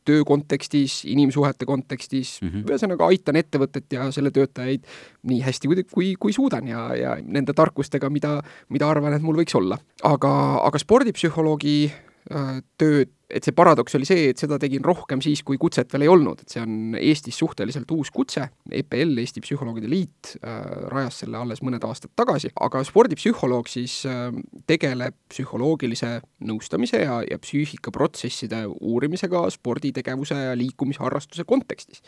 töö 0.04 0.24
kontekstis, 0.26 1.02
inimsuhete 1.08 1.66
kontekstis 1.68 2.36
mm. 2.42 2.48
-hmm. 2.48 2.70
ühesõnaga 2.70 3.08
aitan 3.08 3.36
ettevõtet 3.40 3.92
ja 3.92 4.10
selle 4.12 4.30
töötajaid 4.30 4.84
nii 5.30 5.40
hästi, 5.44 5.68
kui, 5.68 5.84
kui, 5.92 6.08
kui 6.20 6.32
suudan 6.36 6.68
ja, 6.68 6.86
ja 6.96 7.16
nende 7.22 7.52
tarkustega, 7.56 8.10
mida, 8.10 8.38
mida 8.68 8.88
arvan, 8.90 9.16
et 9.16 9.22
mul 9.24 9.38
võiks 9.40 9.56
olla. 9.56 9.78
aga, 10.02 10.32
aga 10.64 10.78
spordipsühholoogi 10.78 11.78
äh, 11.88 12.60
tööd, 12.78 13.12
et 13.30 13.46
see 13.46 13.54
paradoks 13.56 13.96
oli 13.98 14.06
see, 14.08 14.28
et 14.32 14.40
seda 14.40 14.58
tegin 14.60 14.84
rohkem 14.84 15.22
siis, 15.24 15.42
kui 15.46 15.58
kutset 15.60 15.92
veel 15.94 16.06
ei 16.06 16.12
olnud, 16.12 16.44
et 16.44 16.54
see 16.54 16.62
on 16.62 16.96
Eestis 16.98 17.38
suhteliselt 17.40 17.90
uus 17.94 18.10
kutse, 18.14 18.46
EPL, 18.70 19.16
Eesti 19.22 19.42
Psühholoogide 19.44 19.90
Liit 19.90 20.34
äh, 20.40 20.60
rajas 20.92 21.22
selle 21.22 21.40
alles 21.40 21.62
mõned 21.64 21.84
aastad 21.88 22.12
tagasi, 22.18 22.52
aga 22.64 22.84
spordipsühholoog 22.86 23.70
siis 23.70 24.00
äh, 24.10 24.28
tegeleb 24.70 25.16
psühholoogilise 25.32 26.18
nõustamise 26.48 27.04
ja, 27.04 27.20
ja 27.28 27.40
psüühikaprotsesside 27.40 28.64
uurimisega 28.74 29.46
sporditegevuse 29.54 30.40
ja 30.50 30.56
liikumisharrastuse 30.58 31.46
kontekstis 31.48 32.04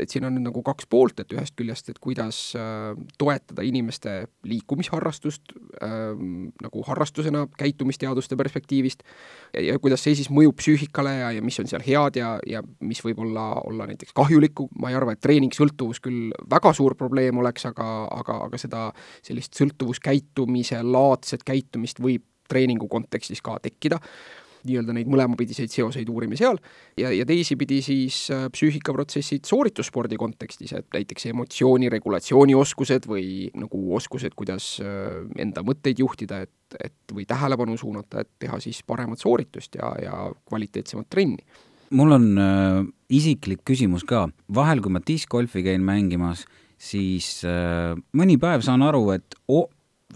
et 0.00 0.12
siin 0.12 0.24
on 0.24 0.34
nüüd 0.36 0.46
nagu 0.46 0.62
kaks 0.64 0.86
poolt, 0.90 1.20
et 1.20 1.32
ühest 1.34 1.54
küljest, 1.58 1.90
et 1.92 1.98
kuidas 2.02 2.38
äh, 2.58 2.92
toetada 3.20 3.64
inimeste 3.66 4.14
liikumisharrastust 4.48 5.54
äh, 5.82 5.94
nagu 6.62 6.84
harrastusena 6.86 7.44
käitumisteaduste 7.58 8.38
perspektiivist 8.40 9.04
ja, 9.52 9.64
ja 9.72 9.78
kuidas 9.82 10.04
see 10.04 10.16
siis 10.18 10.30
mõjub 10.32 10.56
psüühikale 10.60 11.14
ja, 11.18 11.30
ja 11.36 11.44
mis 11.44 11.60
on 11.62 11.70
seal 11.70 11.84
head 11.86 12.18
ja, 12.20 12.34
ja 12.48 12.64
mis 12.80 13.02
võib 13.04 13.22
olla, 13.26 13.48
olla 13.66 13.88
näiteks 13.90 14.16
kahjulikku, 14.16 14.68
ma 14.80 14.92
ei 14.92 14.98
arva, 14.98 15.16
et 15.16 15.24
treeningsõltuvus 15.24 16.02
küll 16.04 16.32
väga 16.50 16.74
suur 16.76 16.96
probleem 16.98 17.42
oleks, 17.42 17.66
aga, 17.68 17.88
aga, 18.10 18.42
aga 18.48 18.60
seda 18.60 18.88
sellist 19.24 19.58
sõltuvuskäitumise 19.58 20.82
laadset 20.86 21.44
käitumist 21.46 22.00
võib 22.02 22.24
treeningu 22.52 22.88
kontekstis 22.90 23.40
ka 23.44 23.56
tekkida 23.62 24.00
nii-öelda 24.68 24.94
neid 24.96 25.10
mõlemapidiseid 25.10 25.72
seoseid 25.72 26.08
uurime 26.12 26.38
seal 26.38 26.58
ja, 26.98 27.10
ja 27.14 27.26
teisipidi 27.28 27.80
siis 27.84 28.24
äh, 28.34 28.46
psüühikaprotsessid 28.52 29.48
sooritusspordi 29.48 30.18
kontekstis, 30.20 30.74
et 30.78 30.88
näiteks 30.94 31.28
emotsiooni 31.32 31.90
regulatsioonioskused 31.92 33.08
või 33.10 33.50
nagu 33.58 33.82
oskused, 33.98 34.36
kuidas 34.38 34.74
äh, 34.84 35.20
enda 35.42 35.64
mõtteid 35.66 36.02
juhtida, 36.02 36.42
et, 36.46 36.78
et 36.78 37.14
või 37.14 37.26
tähelepanu 37.28 37.76
suunata, 37.80 38.24
et 38.24 38.32
teha 38.42 38.60
siis 38.62 38.82
paremat 38.86 39.22
sooritust 39.22 39.78
ja, 39.80 39.92
ja 40.02 40.16
kvaliteetsemat 40.48 41.10
trenni. 41.10 41.44
mul 41.90 42.16
on 42.18 42.26
äh, 42.40 42.80
isiklik 43.12 43.64
küsimus 43.68 44.06
ka, 44.08 44.26
vahel 44.54 44.80
kui 44.80 44.92
ma 44.92 45.02
diskgolfi 45.06 45.64
käin 45.66 45.84
mängimas, 45.84 46.46
siis 46.82 47.42
äh, 47.46 47.94
mõni 48.16 48.38
päev 48.40 48.64
saan 48.66 48.82
aru, 48.82 49.10
et 49.14 49.38
o-, 49.48 49.68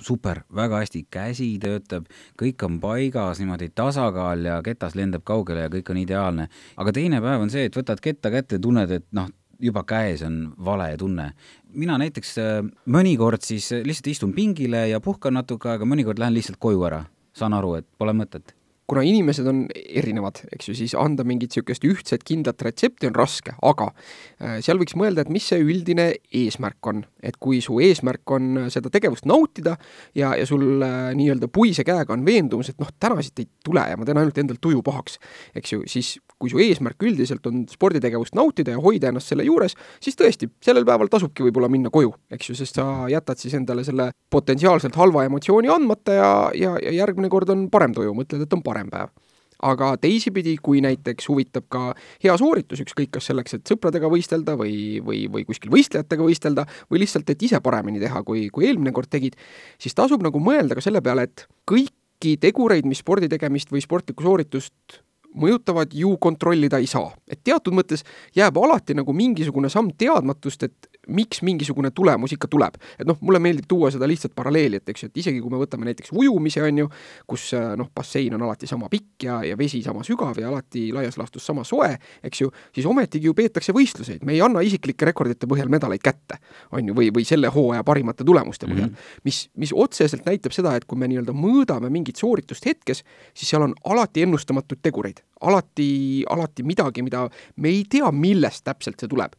super, 0.03 0.43
väga 0.55 0.83
hästi, 0.83 1.07
käsi 1.11 1.49
töötab, 1.63 2.07
kõik 2.41 2.63
on 2.67 2.81
paigas, 2.81 3.41
niimoodi 3.41 3.71
tasakaal 3.75 4.45
ja 4.49 4.61
ketas 4.65 4.97
lendab 4.99 5.25
kaugele 5.27 5.67
ja 5.67 5.73
kõik 5.73 5.91
on 5.93 6.03
ideaalne. 6.03 6.49
aga 6.77 6.93
teine 6.93 7.21
päev 7.21 7.47
on 7.47 7.51
see, 7.51 7.67
et 7.69 7.77
võtad 7.77 8.01
ketta 8.03 8.31
kätte, 8.31 8.59
tunned, 8.59 8.91
et 8.91 9.07
noh, 9.13 9.31
juba 9.61 9.85
käes 9.89 10.23
on 10.23 10.53
vale 10.65 10.97
tunne. 10.97 11.33
mina 11.73 11.99
näiteks 11.99 12.39
äh, 12.39 12.61
mõnikord 12.87 13.43
siis 13.43 13.71
lihtsalt 13.71 14.07
istun 14.07 14.33
pingile 14.33 14.89
ja 14.89 15.01
puhkan 15.01 15.35
natuke 15.35 15.69
aega, 15.69 15.85
mõnikord 15.85 16.19
lähen 16.19 16.35
lihtsalt 16.35 16.59
koju 16.59 16.85
ära, 16.85 17.05
saan 17.33 17.53
aru, 17.53 17.75
et 17.75 17.87
pole 17.99 18.13
mõtet 18.13 18.55
kuna 18.87 19.03
inimesed 19.07 19.47
on 19.51 19.65
erinevad, 19.75 20.41
eks 20.55 20.71
ju, 20.71 20.77
siis 20.79 20.95
anda 20.99 21.25
mingit 21.27 21.51
niisugust 21.51 21.85
ühtset 21.87 22.25
kindlat 22.27 22.63
retsepti 22.63 23.09
on 23.11 23.17
raske, 23.19 23.57
aga 23.67 23.89
äh, 23.91 24.59
seal 24.65 24.79
võiks 24.79 24.95
mõelda, 24.99 25.25
et 25.25 25.33
mis 25.33 25.47
see 25.51 25.63
üldine 25.63 26.13
eesmärk 26.35 26.93
on. 26.93 27.05
et 27.27 27.35
kui 27.43 27.59
su 27.65 27.81
eesmärk 27.83 28.31
on 28.31 28.69
seda 28.71 28.91
tegevust 28.93 29.27
nautida 29.27 29.73
ja, 30.15 30.31
ja 30.39 30.45
sul 30.47 30.83
äh, 30.85 31.11
nii-öelda 31.19 31.49
puise 31.51 31.83
käega 31.87 32.15
on 32.15 32.23
veendumus, 32.27 32.71
et 32.71 32.79
noh, 32.79 32.93
täna 33.01 33.19
siit 33.25 33.43
ei 33.43 33.49
tule 33.65 33.83
ja 33.83 33.97
ma 33.99 34.07
teen 34.07 34.21
ainult 34.21 34.39
endal 34.39 34.61
tuju 34.63 34.83
pahaks, 34.87 35.19
eks 35.59 35.73
ju, 35.75 35.83
siis 35.91 36.13
kui 36.39 36.53
su 36.53 36.61
eesmärk 36.61 37.03
üldiselt 37.09 37.47
on 37.49 37.65
sporditegevust 37.71 38.37
nautida 38.37 38.75
ja 38.75 38.81
hoida 38.83 39.11
ennast 39.11 39.33
selle 39.33 39.47
juures, 39.47 39.75
siis 40.05 40.19
tõesti, 40.19 40.51
sellel 40.63 40.85
päeval 40.87 41.09
tasubki 41.13 41.47
võib-olla 41.47 41.71
minna 41.73 41.91
koju, 41.93 42.13
eks 42.31 42.51
ju, 42.51 42.59
sest 42.59 42.79
sa 42.79 43.09
jätad 43.11 43.41
siis 43.41 43.57
endale 43.57 43.85
selle 43.87 44.11
potentsiaalselt 44.31 44.99
halva 45.01 45.25
emotsiooni 45.27 45.73
andmata 45.73 46.17
ja, 46.19 46.31
ja, 46.55 46.75
ja 46.83 46.93
järgmine 47.01 47.33
kord 47.33 47.51
on 47.55 47.67
parem 47.73 47.97
tuju, 47.97 48.13
mõtled, 48.17 48.45
et 48.45 48.57
on 48.57 48.63
parem 48.67 48.76
päev 48.93 49.15
aga 49.63 49.95
teisipidi, 50.01 50.57
kui 50.63 50.83
näiteks 50.85 51.29
huvitab 51.31 51.65
ka 51.73 51.83
hea 52.25 52.35
sooritus, 52.37 52.83
ükskõik 52.85 53.15
kas 53.17 53.31
selleks, 53.31 53.57
et 53.57 53.71
sõpradega 53.73 54.11
võistelda 54.13 54.57
või, 54.61 54.99
või, 55.05 55.25
või 55.33 55.47
kuskil 55.49 55.73
võistlejatega 55.73 56.27
võistelda 56.27 56.67
või 56.91 57.03
lihtsalt, 57.05 57.31
et 57.33 57.47
ise 57.49 57.61
paremini 57.65 58.03
teha, 58.03 58.23
kui, 58.27 58.49
kui 58.53 58.69
eelmine 58.69 58.93
kord 58.97 59.11
tegid, 59.13 59.39
siis 59.81 59.97
tasub 59.97 60.25
nagu 60.27 60.43
mõelda 60.43 60.77
ka 60.77 60.85
selle 60.85 61.03
peale, 61.05 61.29
et 61.31 61.47
kõiki 61.69 62.37
tegureid, 62.43 62.89
mis 62.89 63.01
spordi 63.05 63.31
tegemist 63.33 63.73
või 63.73 63.85
sportlikku 63.85 64.27
sooritust 64.27 65.01
mõjutavad, 65.37 65.93
ju 65.93 66.15
kontrollida 66.21 66.79
ei 66.81 66.87
saa. 66.89 67.13
et 67.29 67.41
teatud 67.45 67.75
mõttes 67.77 68.05
jääb 68.37 68.57
alati 68.57 68.95
nagu 68.95 69.13
mingisugune 69.13 69.69
samm 69.69 69.91
teadmatust, 69.99 70.63
et 70.63 70.89
miks 71.07 71.43
mingisugune 71.47 71.91
tulemus 71.95 72.33
ikka 72.33 72.49
tuleb. 72.51 72.75
et 72.99 73.07
noh, 73.07 73.19
mulle 73.21 73.39
meeldib 73.43 73.67
tuua 73.69 73.91
seda 73.95 74.09
lihtsat 74.09 74.35
paralleeli, 74.35 74.81
et 74.81 74.89
eks 74.89 75.03
ju, 75.03 75.11
et 75.11 75.21
isegi 75.23 75.41
kui 75.41 75.53
me 75.53 75.61
võtame 75.61 75.87
näiteks 75.89 76.13
ujumise, 76.13 76.63
on 76.67 76.83
ju, 76.83 76.89
kus 77.27 77.49
noh, 77.79 77.91
bassein 77.95 78.35
on 78.35 78.43
alati 78.47 78.67
sama 78.67 78.89
pikk 78.93 79.27
ja, 79.29 79.41
ja 79.47 79.59
vesi 79.59 79.83
sama 79.85 80.05
sügav 80.07 80.39
ja 80.41 80.49
alati 80.51 80.89
laias 80.95 81.19
laastus 81.21 81.47
sama 81.47 81.65
soe, 81.65 81.93
eks 82.27 82.43
ju, 82.43 82.51
siis 82.75 82.87
ometigi 82.87 83.31
ju 83.31 83.35
peetakse 83.39 83.75
võistluseid, 83.77 84.25
me 84.27 84.35
ei 84.37 84.43
anna 84.45 84.63
isiklike 84.67 85.09
rekordite 85.09 85.49
põhjal 85.51 85.71
medaleid 85.73 86.03
kätte, 86.05 86.41
on 86.73 86.91
ju, 86.91 86.97
või, 86.97 87.13
või 87.15 87.27
selle 87.29 87.51
hooaja 87.53 87.85
parimate 87.87 88.27
tulemuste 88.27 88.67
põhjal 88.67 88.91
mm, 88.91 88.95
-hmm. 88.95 89.23
mis, 89.25 89.43
mis 89.55 89.75
otseselt 89.75 90.27
näitab 90.27 90.55
seda, 90.57 90.75
et 90.77 90.85
kui 90.85 90.99
me 90.99 91.09
nii-öelda 91.11 91.35
mõõdame 91.37 91.91
mingit 91.93 92.17
sooritust 92.21 92.67
hetkes, 92.67 93.05
siis 93.35 93.51
seal 93.51 93.67
on 93.67 93.75
alati 93.85 94.27
ennustamatuid 94.27 94.83
tegureid, 94.83 95.23
alati, 95.41 96.25
alati 96.33 96.65
midagi, 96.65 97.03
mida 97.05 97.27
me 97.61 97.69
ei 97.69 97.85
tea, 97.91 98.09
millest 98.13 98.65
täpselt 98.65 99.01
see 99.01 99.11
tuleb. 99.11 99.35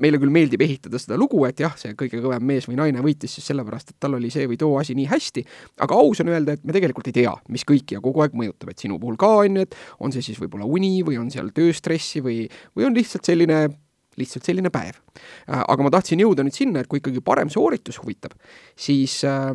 meile 0.00 0.18
küll 0.18 0.32
meeldib 0.32 0.62
ehitada 0.64 0.98
seda 0.98 1.18
lugu, 1.20 1.44
et 1.46 1.60
jah, 1.60 1.74
see 1.78 1.92
kõige 1.98 2.22
kõvem 2.22 2.42
mees 2.48 2.66
või 2.68 2.78
naine 2.80 3.02
võitis 3.04 3.36
siis 3.36 3.46
sellepärast, 3.50 3.92
et 3.92 4.00
tal 4.00 4.16
oli 4.18 4.30
see 4.32 4.48
või 4.50 4.58
too 4.58 4.78
asi 4.80 4.96
nii 4.96 5.06
hästi, 5.10 5.44
aga 5.84 5.98
aus 6.00 6.22
on 6.24 6.32
öelda, 6.32 6.56
et 6.56 6.64
me 6.64 6.74
tegelikult 6.74 7.10
ei 7.12 7.18
tea, 7.20 7.34
mis 7.52 7.66
kõiki 7.68 7.98
ja 7.98 8.02
kogu 8.04 8.24
aeg 8.24 8.34
mõjutab, 8.38 8.72
et 8.72 8.80
sinu 8.80 8.98
puhul 9.02 9.18
ka 9.20 9.30
on 9.44 9.60
ju, 9.60 9.68
et 9.68 9.76
on 10.00 10.14
see 10.14 10.24
siis 10.24 10.40
võib-olla 10.40 10.66
uni 10.66 10.96
või 11.06 11.20
on 11.20 11.30
seal 11.34 11.52
tööstressi 11.54 12.24
või, 12.24 12.44
või 12.74 12.88
on 12.88 12.96
lihtsalt 12.96 13.28
selline 13.28 13.66
lihtsalt 14.18 14.46
selline 14.46 14.70
päev. 14.70 14.98
aga 15.46 15.82
ma 15.82 15.90
tahtsin 15.90 16.20
jõuda 16.22 16.44
nüüd 16.46 16.54
sinna, 16.54 16.82
et 16.82 16.90
kui 16.90 17.00
ikkagi 17.02 17.22
parem 17.24 17.50
sooritus 17.50 17.98
huvitab, 18.02 18.36
siis 18.78 19.20
äh, 19.26 19.50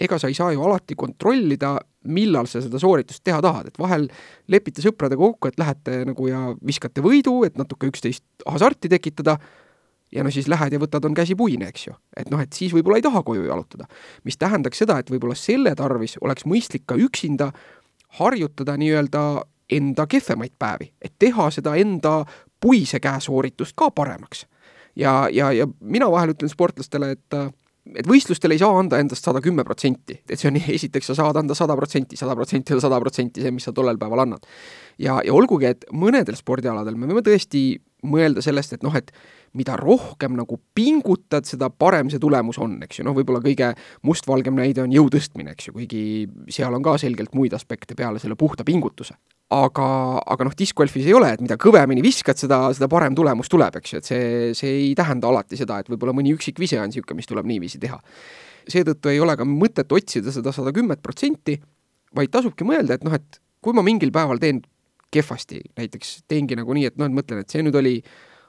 ega 0.00 0.18
sa 0.18 0.30
ei 0.30 0.36
saa 0.36 0.52
ju 0.54 0.64
alati 0.66 0.96
kontrollida, 0.98 1.76
millal 2.08 2.48
sa 2.48 2.62
seda 2.64 2.80
sooritust 2.80 3.22
teha 3.24 3.40
tahad, 3.44 3.68
et 3.68 3.78
vahel 3.78 4.06
lepite 4.48 4.82
sõpradega 4.84 5.20
kokku, 5.20 5.50
et 5.50 5.58
lähete 5.60 6.04
nagu 6.08 6.28
ja 6.30 6.46
viskate 6.66 7.02
võidu, 7.04 7.42
et 7.44 7.58
natuke 7.60 7.90
üksteist 7.90 8.24
hasarti 8.48 8.88
tekitada 8.88 9.36
ja 10.12 10.24
no 10.24 10.30
siis 10.32 10.48
lähed 10.48 10.74
ja 10.74 10.80
võtad, 10.80 11.04
on 11.06 11.14
käsi 11.14 11.36
puine, 11.38 11.68
eks 11.70 11.86
ju. 11.86 11.94
et 12.16 12.30
noh, 12.32 12.40
et 12.42 12.52
siis 12.56 12.72
võib-olla 12.74 12.98
ei 12.98 13.04
taha 13.04 13.22
koju 13.22 13.44
jalutada. 13.46 13.86
mis 14.24 14.38
tähendaks 14.38 14.78
seda, 14.78 14.98
et 14.98 15.10
võib-olla 15.10 15.36
selle 15.38 15.74
tarvis 15.76 16.16
oleks 16.20 16.46
mõistlik 16.46 16.86
ka 16.86 16.96
üksinda 16.98 17.52
harjutada 18.18 18.76
nii-öelda 18.80 19.44
enda 19.70 20.06
kehvemaid 20.06 20.56
päevi, 20.58 20.92
et 21.02 21.12
teha 21.18 21.50
seda 21.50 21.76
enda 21.78 22.24
puise 22.60 23.00
käesooritust 23.00 23.76
ka 23.76 23.90
paremaks. 23.90 24.46
ja, 24.96 25.28
ja, 25.32 25.52
ja 25.52 25.66
mina 25.80 26.10
vahel 26.10 26.34
ütlen 26.34 26.50
sportlastele, 26.50 27.10
et 27.10 27.40
et 27.98 28.08
võistlustel 28.08 28.54
ei 28.54 28.60
saa 28.60 28.78
anda 28.78 29.00
endast 29.02 29.26
sada 29.26 29.42
kümme 29.44 29.64
protsenti, 29.66 30.20
et 30.28 30.38
see 30.38 30.50
on 30.50 30.58
esiteks 30.60 31.10
sa 31.10 31.18
saad 31.22 31.40
anda 31.40 31.56
sada 31.58 31.76
protsenti, 31.78 32.18
sada 32.20 32.36
protsenti 32.38 32.76
on 32.76 32.82
sada 32.82 33.00
protsenti 33.02 33.44
see, 33.44 33.54
mis 33.54 33.66
sa 33.68 33.74
tollel 33.76 33.98
päeval 34.00 34.26
annad. 34.26 34.46
ja, 34.98 35.20
ja 35.24 35.34
olgugi, 35.34 35.70
et 35.70 35.86
mõnedel 35.92 36.38
spordialadel 36.38 36.98
me 36.98 37.10
võime 37.10 37.24
tõesti 37.26 37.80
mõelda 38.06 38.42
sellest, 38.44 38.76
et 38.76 38.84
noh, 38.86 38.94
et 38.96 39.10
mida 39.56 39.74
rohkem 39.76 40.36
nagu 40.38 40.60
pingutad, 40.76 41.44
seda 41.48 41.70
parem 41.70 42.10
see 42.10 42.22
tulemus 42.22 42.60
on, 42.62 42.78
eks 42.86 43.00
ju, 43.00 43.06
noh, 43.06 43.16
võib-olla 43.16 43.42
kõige 43.44 43.72
mustvalgem 44.06 44.56
näide 44.56 44.84
on 44.84 44.94
jõu 44.94 45.10
tõstmine, 45.12 45.56
eks 45.56 45.68
ju, 45.68 45.76
kuigi 45.76 46.04
seal 46.52 46.74
on 46.76 46.84
ka 46.86 46.96
selgelt 47.02 47.34
muid 47.36 47.54
aspekte 47.56 47.98
peale 47.98 48.22
selle 48.22 48.38
puhta 48.40 48.64
pingutuse. 48.64 49.18
Aga, 49.50 49.86
aga 50.30 50.46
noh, 50.46 50.54
diskgolfis 50.56 51.08
ei 51.08 51.14
ole, 51.16 51.32
et 51.34 51.42
mida 51.42 51.56
kõvemini 51.60 52.04
viskad, 52.04 52.38
seda, 52.38 52.62
seda 52.76 52.86
parem 52.90 53.16
tulemus 53.18 53.50
tuleb, 53.50 53.80
eks 53.80 53.94
ju, 53.94 54.00
et 54.00 54.10
see, 54.10 54.28
see 54.58 54.70
ei 54.76 54.92
tähenda 54.98 55.30
alati 55.30 55.58
seda, 55.58 55.80
et 55.80 55.90
võib-olla 55.90 56.14
mõni 56.16 56.34
üksik 56.36 56.60
vise 56.62 56.78
on 56.78 56.90
niisugune, 56.90 57.18
mis 57.18 57.30
tuleb 57.30 57.48
niiviisi 57.50 57.82
teha. 57.82 57.98
seetõttu 58.70 59.10
ei 59.10 59.18
ole 59.20 59.34
ka 59.36 59.46
mõtet 59.48 59.90
otsida 59.90 60.30
seda 60.30 60.52
sada 60.54 60.70
kümmet 60.72 61.02
protsenti, 61.02 61.56
vaid 62.14 62.30
tasubki 62.30 62.66
mõelda, 62.66 62.94
et 62.94 63.06
noh, 63.06 63.14
et 63.16 63.40
kui 63.60 63.74
ma 63.74 63.82
mingil 63.82 64.12
päeval 64.14 64.38
teen 64.38 64.62
kehvasti, 65.10 65.64
näiteks 65.78 66.20
teengi 66.30 66.58
nagu 66.58 66.74
nii, 66.76 66.86
et 66.92 67.00
noh, 67.00 67.10
et 67.10 67.16
mõtlen, 67.16 67.42
et 67.42 67.50
see 67.50 67.64
nüüd 67.66 67.74
oli 67.80 67.96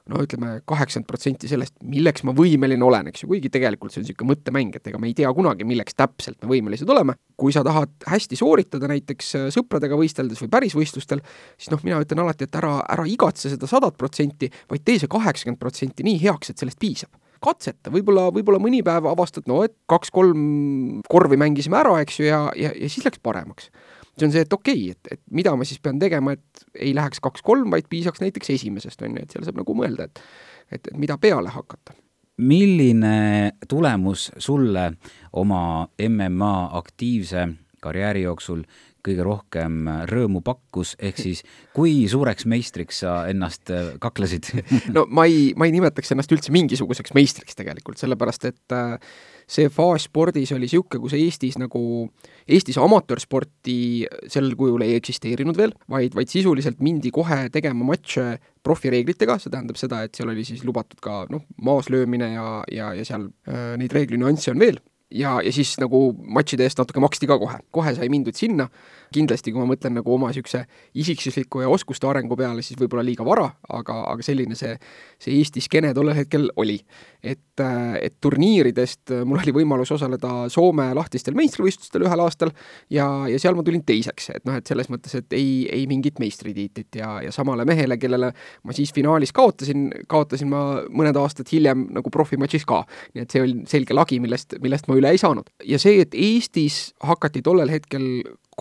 no 0.10 0.22
ütleme, 0.26 0.54
kaheksakümmend 0.68 1.08
protsenti 1.10 1.50
sellest, 1.52 1.76
milleks 1.86 2.26
ma 2.28 2.34
võimeline 2.38 2.86
olen, 2.86 3.12
eks 3.12 3.24
ju, 3.24 3.30
kuigi 3.32 3.52
tegelikult 3.54 3.94
see 3.94 4.02
on 4.02 4.08
niisugune 4.08 4.34
mõttemäng, 4.34 4.78
et 4.78 4.90
ega 4.90 5.02
me 5.02 5.10
ei 5.12 5.16
tea 5.18 5.30
kunagi, 5.36 5.68
milleks 5.68 5.98
täpselt 5.98 6.40
me 6.42 6.52
võimelised 6.52 6.90
oleme. 6.90 7.18
kui 7.42 7.54
sa 7.54 7.64
tahad 7.66 7.90
hästi 8.06 8.38
sooritada 8.38 8.86
näiteks 8.92 9.32
äh, 9.40 9.48
sõpradega 9.54 9.98
võisteldes 9.98 10.44
või 10.44 10.52
pärisvõistlustel, 10.54 11.24
siis 11.58 11.72
noh, 11.74 11.82
mina 11.86 11.98
ütlen 12.04 12.22
alati, 12.22 12.46
et 12.46 12.58
ära, 12.60 12.76
ära 12.86 13.06
igatse 13.10 13.50
seda 13.50 13.70
sadat 13.70 13.98
protsenti, 13.98 14.52
vaid 14.70 14.86
tee 14.86 15.02
see 15.02 15.10
kaheksakümmend 15.10 15.62
protsenti 15.62 16.06
nii 16.06 16.20
heaks, 16.22 16.54
et 16.54 16.62
sellest 16.62 16.80
piisab 16.82 17.10
katseta, 17.42 17.90
võib-olla, 17.90 18.28
võib-olla 18.30 18.60
mõni 18.62 18.84
päev 18.86 19.08
avastad, 19.10 19.48
no 19.50 19.64
et 19.66 19.74
kaks-kolm 19.90 21.02
korvi 21.10 21.40
mängisime 21.42 21.80
ära, 21.80 21.96
eks 22.04 22.20
ju, 22.20 22.28
ja, 22.30 22.44
ja, 22.54 22.70
ja 22.78 22.90
siis 22.92 23.08
läks 23.08 23.18
paremaks 23.26 23.72
see 24.22 24.30
on 24.30 24.36
see, 24.36 24.46
et 24.46 24.54
okei 24.54 24.86
okay,, 24.92 24.96
et, 24.96 25.18
et 25.18 25.22
mida 25.34 25.56
ma 25.58 25.68
siis 25.68 25.82
pean 25.84 26.00
tegema, 26.02 26.36
et 26.38 26.64
ei 26.78 26.94
läheks 26.98 27.22
kaks-kolm, 27.24 27.74
vaid 27.74 27.90
piisaks 27.92 28.22
näiteks 28.24 28.54
esimesest, 28.56 29.02
on 29.06 29.18
ju, 29.18 29.26
et 29.26 29.34
seal 29.34 29.48
saab 29.48 29.60
nagu 29.62 29.76
mõelda, 29.78 30.08
et 30.08 30.24
et, 30.72 30.88
et 30.88 30.98
mida 30.98 31.18
peale 31.22 31.52
hakata. 31.52 31.98
milline 32.42 33.52
tulemus 33.70 34.32
sulle 34.38 34.94
oma 35.34 35.88
MMA 36.10 36.54
aktiivse 36.80 37.48
karjääri 37.82 38.22
jooksul 38.22 38.64
kõige 39.06 39.26
rohkem 39.26 39.90
rõõmu 40.10 40.44
pakkus, 40.46 40.96
ehk 41.00 41.20
siis 41.22 41.44
kui 41.76 42.06
suureks 42.12 42.48
meistriks 42.50 43.04
sa 43.04 43.22
ennast 43.32 43.72
kaklesid 44.04 44.52
no 44.96 45.08
ma 45.10 45.28
ei, 45.30 45.52
ma 45.58 45.68
ei 45.68 45.76
nimetaks 45.76 46.14
ennast 46.16 46.32
üldse 46.34 46.54
mingisuguseks 46.54 47.16
meistriks 47.18 47.58
tegelikult, 47.58 48.00
sellepärast 48.02 48.50
et 48.52 48.78
äh, 48.78 48.98
see 49.52 49.70
faas 49.74 50.06
spordis 50.08 50.52
oli 50.56 50.68
niisugune, 50.68 51.02
kus 51.04 51.16
Eestis 51.18 51.58
nagu, 51.60 51.82
Eestis 52.48 52.80
amatöörsporti 52.82 53.78
sel 54.32 54.54
kujul 54.60 54.86
ei 54.86 54.96
eksisteerinud 55.00 55.58
veel, 55.60 55.74
vaid, 55.92 56.16
vaid 56.18 56.32
sisuliselt 56.32 56.80
mindi 56.84 57.12
kohe 57.14 57.44
tegema 57.54 57.88
matše 57.88 58.36
profireeglitega, 58.64 59.38
see 59.42 59.52
tähendab 59.54 59.80
seda, 59.80 60.04
et 60.06 60.16
seal 60.18 60.32
oli 60.32 60.46
siis 60.48 60.64
lubatud 60.68 61.02
ka 61.04 61.26
noh, 61.34 61.44
maas 61.66 61.90
löömine 61.92 62.34
ja, 62.36 62.48
ja, 62.72 62.94
ja 62.98 63.08
seal 63.08 63.28
äh, 63.50 63.74
neid 63.82 63.94
reegli 63.96 64.22
nüansse 64.22 64.54
on 64.54 64.62
veel 64.62 64.80
ja, 65.12 65.38
ja 65.44 65.54
siis 65.54 65.76
nagu 65.82 66.12
matšide 66.38 66.66
eest 66.66 66.82
natuke 66.82 67.04
maksti 67.04 67.30
ka 67.30 67.38
kohe, 67.42 67.60
kohe 67.76 67.94
sai 67.98 68.10
mindud 68.12 68.38
sinna, 68.38 68.70
kindlasti 69.14 69.52
kui 69.52 69.62
ma 69.62 69.68
mõtlen 69.70 69.96
nagu 70.00 70.14
oma 70.14 70.32
niisuguse 70.32 70.64
isiksusliku 71.02 71.64
ja 71.64 71.70
oskuste 71.72 72.08
arengu 72.08 72.38
peale, 72.40 72.64
siis 72.66 72.80
võib-olla 72.80 73.04
liiga 73.06 73.26
vara, 73.28 73.48
aga, 73.70 73.98
aga 74.14 74.26
selline 74.26 74.58
see, 74.58 74.74
see 75.22 75.38
Eesti 75.40 75.64
skeene 75.64 75.94
tollel 75.98 76.18
hetkel 76.18 76.50
oli. 76.62 76.80
et, 77.22 77.62
et 78.02 78.16
turniiridest 78.22 79.14
mul 79.30 79.42
oli 79.44 79.54
võimalus 79.60 79.92
osaleda 79.94 80.50
Soome 80.50 80.88
lahtistel 80.98 81.36
meistrivõistlustel 81.38 82.08
ühel 82.08 82.24
aastal 82.24 82.54
ja, 82.90 83.08
ja 83.30 83.40
seal 83.42 83.58
ma 83.58 83.66
tulin 83.68 83.84
teiseks, 83.86 84.32
et 84.36 84.46
noh, 84.48 84.58
et 84.58 84.68
selles 84.68 84.90
mõttes, 84.90 85.14
et 85.20 85.38
ei, 85.38 85.68
ei 85.70 85.86
mingit 85.90 86.20
meistritiitlit 86.22 87.02
ja, 87.02 87.14
ja 87.26 87.34
samale 87.36 87.66
mehele, 87.70 87.98
kellele 88.02 88.32
ma 88.64 88.76
siis 88.76 88.94
finaalis 88.96 89.36
kaotasin, 89.36 89.90
kaotasin 90.10 90.50
ma 90.52 90.64
mõned 90.90 91.18
aastad 91.22 91.50
hiljem 91.52 91.88
nagu 91.94 92.14
profimatšis 92.14 92.66
ka. 92.70 92.84
nii 93.14 93.26
et 93.26 93.34
see 93.34 93.44
oli 93.44 93.58
selge 93.70 93.98
lagi, 93.98 94.22
millest, 94.24 94.58
millest 94.64 94.90
ma 94.90 94.98
üle 94.98 95.14
ei 95.14 95.22
saanud. 95.22 95.52
ja 95.68 95.80
see, 95.82 96.02
et 96.02 96.18
Eestis 96.18 96.92
hakati 97.06 97.44
tollel 97.46 97.72
hetkel 97.72 98.08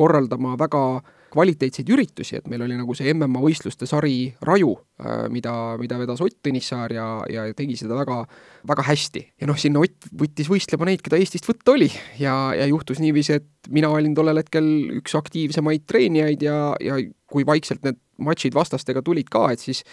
korraldama 0.00 0.56
väga 0.60 0.84
kvaliteetseid 1.30 1.90
üritusi, 1.94 2.38
et 2.40 2.48
meil 2.50 2.64
oli 2.64 2.76
nagu 2.78 2.94
see 2.98 3.12
MMA 3.14 3.42
võistluste 3.42 3.86
sari 3.86 4.32
Raju, 4.46 4.72
äh, 5.02 5.24
mida, 5.32 5.52
mida 5.80 5.98
vedas 6.00 6.22
Ott 6.24 6.40
Tõnissaar 6.42 6.94
ja, 6.94 7.06
ja 7.30 7.46
tegi 7.56 7.76
seda 7.78 7.98
väga, 8.00 8.24
väga 8.66 8.86
hästi. 8.88 9.22
ja 9.40 9.50
noh, 9.50 9.58
sinna 9.60 9.82
Ott 9.84 10.10
võttis 10.22 10.50
võistlema 10.50 10.88
neid, 10.88 11.04
keda 11.06 11.20
Eestist 11.20 11.46
võtta 11.48 11.76
oli 11.76 11.90
ja, 12.18 12.34
ja 12.56 12.66
juhtus 12.70 13.02
niiviisi, 13.02 13.38
et 13.38 13.70
mina 13.70 13.92
olin 13.94 14.16
tollel 14.16 14.42
hetkel 14.42 14.66
üks 14.98 15.14
aktiivsemaid 15.18 15.86
treenijaid 15.90 16.42
ja, 16.42 16.58
ja 16.82 16.98
kui 17.30 17.46
vaikselt 17.46 17.86
need 17.86 18.00
matšid 18.20 18.56
vastastega 18.56 19.02
tulid 19.06 19.30
ka, 19.32 19.46
et 19.54 19.62
siis 19.62 19.84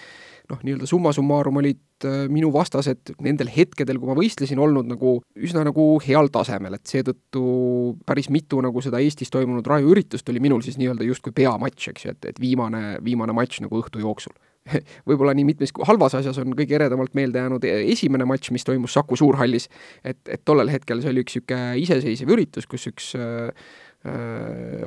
noh, 0.52 0.64
nii-öelda 0.64 0.88
summa 0.90 1.12
summarum 1.16 1.60
olid 1.62 2.08
äh, 2.08 2.26
minu 2.32 2.50
vastased 2.54 3.14
nendel 3.24 3.50
hetkedel, 3.52 4.00
kui 4.00 4.10
ma 4.10 4.18
võistlesin, 4.18 4.60
olnud 4.64 4.90
nagu 4.90 5.18
üsna 5.36 5.66
nagu 5.68 5.88
heal 6.06 6.32
tasemel, 6.34 6.78
et 6.78 6.90
seetõttu 6.90 7.46
päris 8.08 8.32
mitu 8.34 8.62
nagu 8.64 8.84
seda 8.84 9.02
Eestis 9.04 9.34
toimunud 9.34 9.68
rajuüritust 9.68 10.30
oli 10.32 10.44
minul 10.44 10.64
siis 10.66 10.80
nii-öelda 10.80 11.08
justkui 11.08 11.36
peamatš, 11.38 11.92
eks 11.94 12.08
ju, 12.08 12.16
et, 12.16 12.30
et 12.34 12.44
viimane, 12.44 13.00
viimane 13.06 13.36
matš 13.36 13.64
nagu 13.66 13.82
õhtu 13.82 14.04
jooksul. 14.04 14.36
Võib-olla 15.08 15.32
nii 15.38 15.48
mitmes 15.48 15.72
halvas 15.88 16.18
asjas 16.20 16.40
on 16.42 16.56
kõige 16.58 16.76
eredamalt 16.76 17.14
meelde 17.18 17.40
jäänud 17.40 17.68
e-, 17.68 17.76
esimene 17.94 18.28
matš, 18.28 18.52
mis 18.56 18.68
toimus 18.68 18.96
Saku 18.98 19.16
Suurhallis, 19.20 19.70
et, 20.04 20.20
et 20.28 20.44
tollel 20.48 20.72
hetkel 20.72 21.04
see 21.04 21.14
oli 21.14 21.24
üks 21.24 21.38
niisugune 21.38 21.78
iseseisev 21.84 22.32
üritus, 22.36 22.68
kus 22.70 22.88
üks 22.92 23.14
äh, 23.20 23.52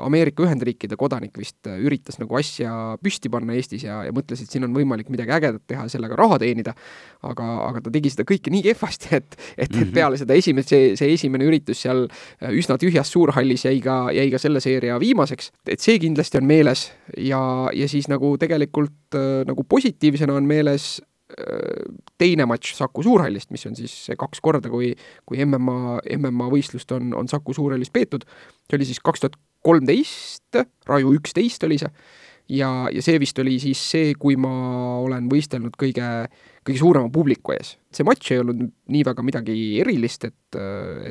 Ameerika 0.01 0.45
Ühendriikide 0.45 0.97
kodanik 1.01 1.37
vist 1.39 1.67
äh, 1.69 1.79
üritas 1.83 2.19
nagu 2.21 2.37
asja 2.39 2.73
püsti 3.03 3.31
panna 3.33 3.57
Eestis 3.57 3.85
ja, 3.87 4.01
ja 4.07 4.15
mõtles, 4.15 4.43
et 4.43 4.53
siin 4.53 4.67
on 4.67 4.75
võimalik 4.77 5.11
midagi 5.13 5.35
ägedat 5.37 5.65
teha 5.71 5.87
ja 5.87 5.93
sellega 5.93 6.19
raha 6.19 6.39
teenida, 6.43 6.75
aga, 7.27 7.49
aga 7.69 7.85
ta 7.85 7.93
tegi 7.95 8.13
seda 8.15 8.27
kõike 8.29 8.53
nii 8.55 8.65
kehvasti, 8.69 9.11
et, 9.19 9.37
et, 9.57 9.67
et 9.67 9.77
mhm. 9.77 9.93
peale 9.97 10.21
seda 10.21 10.39
esimest, 10.39 10.73
see, 10.73 10.95
see 11.01 11.13
esimene 11.17 11.49
üritus 11.49 11.83
seal 11.85 12.07
äh, 12.07 12.55
üsna 12.57 12.79
tühjas 12.81 13.13
suurhallis 13.13 13.67
jäi 13.69 13.83
ka, 13.85 14.01
jäi 14.17 14.29
ka 14.33 14.41
selle 14.43 14.63
seeria 14.65 14.99
viimaseks, 15.03 15.53
et 15.69 15.83
see 15.83 16.01
kindlasti 16.03 16.41
on 16.41 16.49
meeles 16.51 16.89
ja, 17.17 17.43
ja 17.77 17.91
siis 17.91 18.11
nagu 18.11 18.37
tegelikult 18.41 18.97
nagu 19.11 19.65
positiivsena 19.67 20.37
on 20.39 20.47
meeles 20.47 21.01
teine 22.21 22.47
matš 22.49 22.75
Saku 22.79 23.05
Suurhallist, 23.07 23.51
mis 23.55 23.67
on 23.69 23.77
siis 23.79 23.95
kaks 24.19 24.43
korda, 24.45 24.71
kui, 24.73 24.93
kui 25.29 25.45
MMA, 25.45 26.01
MMA 26.17 26.49
võistlust 26.53 26.93
on, 26.97 27.15
on 27.17 27.31
Saku 27.31 27.55
Suurhallis 27.57 27.93
peetud, 27.95 28.27
see 28.69 28.79
oli 28.79 28.89
siis 28.89 29.03
kaks 29.05 29.25
tuhat 29.25 29.39
kolmteist, 29.67 30.61
Raju 30.89 31.15
üksteist 31.19 31.65
oli 31.69 31.79
see, 31.81 31.91
ja, 32.51 32.71
ja 32.93 33.03
see 33.05 33.19
vist 33.23 33.39
oli 33.43 33.59
siis 33.63 33.81
see, 33.93 34.15
kui 34.19 34.37
ma 34.41 34.51
olen 35.01 35.29
võistelnud 35.31 35.77
kõige, 35.79 36.07
kõige 36.67 36.81
suurema 36.81 37.11
publiku 37.13 37.55
ees. 37.55 37.77
see 37.95 38.07
matš 38.07 38.33
ei 38.35 38.43
olnud 38.43 38.61
nii 38.95 39.03
väga 39.07 39.25
midagi 39.27 39.55
erilist, 39.83 40.27
et, 40.29 40.59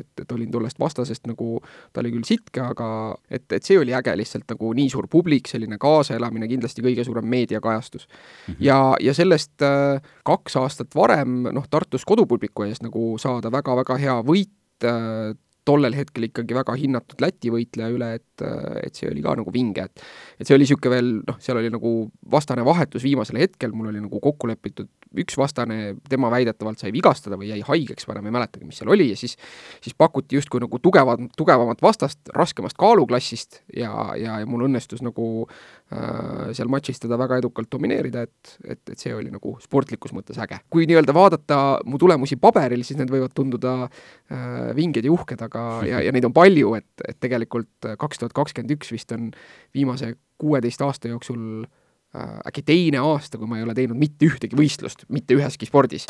et, 0.00 0.22
et 0.22 0.32
olin 0.32 0.50
tollest 0.52 0.80
vastasest 0.80 1.26
nagu, 1.30 1.58
ta 1.92 2.04
oli 2.04 2.12
küll 2.14 2.28
sitke, 2.28 2.62
aga 2.64 2.88
et, 3.28 3.46
et 3.52 3.66
see 3.66 3.80
oli 3.80 3.94
äge 3.96 4.14
lihtsalt 4.20 4.48
nagu 4.52 4.72
nii 4.76 4.88
suur 4.92 5.08
publik, 5.10 5.48
selline 5.50 5.80
kaasaelamine, 5.80 6.48
kindlasti 6.50 6.84
kõige 6.84 7.04
suurem 7.08 7.28
meediakajastus 7.30 8.08
mm. 8.08 8.14
-hmm. 8.46 8.62
ja, 8.68 8.80
ja 9.00 9.14
sellest 9.16 9.64
äh, 9.66 10.00
kaks 10.24 10.56
aastat 10.60 10.96
varem 10.96 11.42
noh, 11.50 11.68
Tartus 11.70 12.04
kodupubliku 12.04 12.68
ees 12.68 12.82
nagu 12.84 13.14
saada 13.18 13.52
väga-väga 13.52 14.00
hea 14.00 14.18
võit 14.26 14.88
äh, 14.88 15.36
tollel 15.64 15.94
hetkel 15.96 16.28
ikkagi 16.30 16.56
väga 16.56 16.74
hinnatud 16.78 17.20
Läti 17.22 17.52
võitleja 17.52 17.92
üle, 17.92 18.14
et, 18.18 18.29
et 18.42 18.96
see 18.96 19.10
oli 19.10 19.24
ka 19.24 19.36
nagu 19.40 19.52
vinge, 19.54 19.86
et 19.88 20.04
et 20.40 20.48
see 20.48 20.56
oli 20.56 20.64
niisugune 20.66 20.94
veel 20.94 21.12
noh, 21.26 21.38
seal 21.42 21.60
oli 21.60 21.70
nagu 21.72 21.94
vastane 22.32 22.64
vahetus 22.66 23.04
viimasel 23.04 23.40
hetkel, 23.42 23.74
mul 23.76 23.92
oli 23.92 24.02
nagu 24.02 24.20
kokku 24.22 24.50
lepitud 24.50 24.88
üks 25.18 25.34
vastane, 25.38 25.96
tema 26.08 26.30
väidetavalt 26.30 26.78
sai 26.78 26.92
vigastada 26.94 27.34
või 27.38 27.50
jäi 27.50 27.64
haigeks, 27.66 28.06
ma 28.06 28.14
enam 28.14 28.28
ei 28.28 28.34
mäletagi, 28.36 28.66
mis 28.68 28.78
seal 28.78 28.92
oli, 28.94 29.08
ja 29.10 29.18
siis 29.18 29.34
siis 29.82 29.96
pakuti 29.98 30.38
justkui 30.38 30.62
nagu 30.62 30.78
tugevat, 30.82 31.24
tugevamat 31.38 31.82
vastast, 31.82 32.20
raskemast 32.36 32.78
kaaluklassist 32.78 33.60
ja, 33.76 33.90
ja, 34.18 34.38
ja 34.40 34.46
mul 34.46 34.68
õnnestus 34.68 35.02
nagu 35.02 35.26
äh, 35.46 36.52
seal 36.54 36.70
matšis 36.70 37.02
teda 37.02 37.18
väga 37.18 37.40
edukalt 37.42 37.70
domineerida, 37.72 38.22
et, 38.28 38.54
et, 38.62 38.82
et 38.94 39.02
see 39.02 39.14
oli 39.16 39.32
nagu 39.34 39.56
sportlikus 39.62 40.14
mõttes 40.14 40.38
äge. 40.42 40.60
kui 40.70 40.86
nii-öelda 40.86 41.14
vaadata 41.16 41.60
mu 41.90 41.98
tulemusi 41.98 42.38
paberil, 42.40 42.84
siis 42.86 43.00
need 43.00 43.10
võivad 43.10 43.34
tunduda 43.34 43.74
äh, 43.88 44.70
vinged 44.78 45.06
ja 45.06 45.14
uhked, 45.14 45.42
aga 45.48 45.66
ja, 45.88 46.04
ja 46.06 46.14
neid 46.14 46.28
on 46.30 46.36
palju, 46.36 46.76
et, 46.78 47.06
et 47.08 47.18
tegelikult 47.18 47.90
kaks 47.98 48.22
tuhat 48.22 48.29
kakskümmend 48.36 48.76
üks 48.76 48.92
vist 48.94 49.12
on 49.16 49.30
viimase 49.74 50.14
kuueteist 50.40 50.82
aasta 50.86 51.12
jooksul 51.12 51.64
äh, 51.64 52.38
äkki 52.48 52.64
teine 52.66 53.02
aasta, 53.04 53.38
kui 53.38 53.50
ma 53.50 53.60
ei 53.60 53.66
ole 53.66 53.76
teinud 53.76 53.98
mitte 54.00 54.28
ühtegi 54.28 54.58
võistlust 54.58 55.06
mitte 55.08 55.38
üheski 55.38 55.68
spordis 55.68 56.08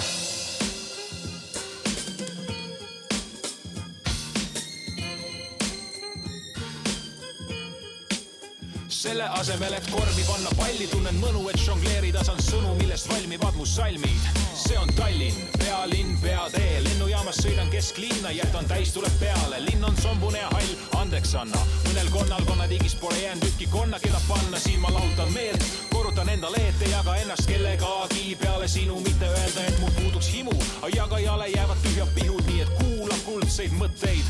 selle 9.21 9.41
asemel, 9.41 9.75
et 9.77 9.87
korvi 9.91 10.23
panna 10.25 10.51
palli, 10.57 10.87
tunnen 10.89 11.17
mõnu, 11.21 11.43
et 11.51 11.59
žongleerida 11.61 12.23
saan 12.25 12.41
sõnu, 12.41 12.73
millest 12.79 13.09
valmivad 13.11 13.57
mu 13.59 13.67
salmid. 13.69 14.29
see 14.55 14.79
on 14.79 14.89
Tallinn, 14.97 15.37
pealinn, 15.59 16.17
peatee, 16.23 16.81
lennujaamas 16.85 17.43
sõidan 17.43 17.69
kesklinna, 17.73 18.33
jätan 18.33 18.69
täis, 18.71 18.95
tuleb 18.95 19.13
peale, 19.21 19.61
linn 19.67 19.85
on 19.85 19.97
sombune 20.01 20.41
ja 20.41 20.49
hall, 20.55 20.73
andeks 21.03 21.35
anna. 21.35 21.61
mõnel 21.89 22.11
konnal 22.11 22.45
konnatiigis 22.49 22.97
pole 22.97 23.21
jäänud 23.21 23.45
ühtki 23.45 23.69
konna, 23.69 24.01
keda 24.01 24.21
panna, 24.29 24.59
siin 24.59 24.81
ma 24.81 24.93
lahutan 24.95 25.33
meelt, 25.33 25.90
korrutan 26.11 26.29
endale, 26.35 26.57
et 26.69 26.83
ei 26.83 26.91
jaga 26.91 27.15
ennast 27.23 27.47
kellegagi 27.47 28.37
peale 28.41 28.69
sinu, 28.69 28.97
mitte 29.01 29.29
öelda, 29.31 29.63
et 29.69 29.79
mul 29.79 29.91
puuduks 29.95 30.31
himu, 30.35 30.55
aga 30.81 30.91
jagajale 30.97 31.49
jäävad 31.55 31.83
tühjad 31.85 32.11
pihud, 32.15 32.43
nii 32.51 32.65
et 32.65 32.73
kuula 32.81 33.15
kuldseid 33.25 33.77
mõtteid. 33.79 34.27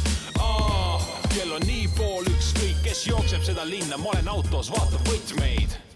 kell 1.34 1.52
on 1.56 1.64
nii 1.64 1.88
pool 1.96 2.28
ükskõik, 2.28 2.82
kes 2.84 3.06
jookseb 3.06 3.46
seda 3.48 3.64
linna, 3.64 3.96
ma 3.96 4.12
olen 4.12 4.28
autos, 4.28 4.68
vaatab 4.76 5.08
võtmeid. 5.08 5.89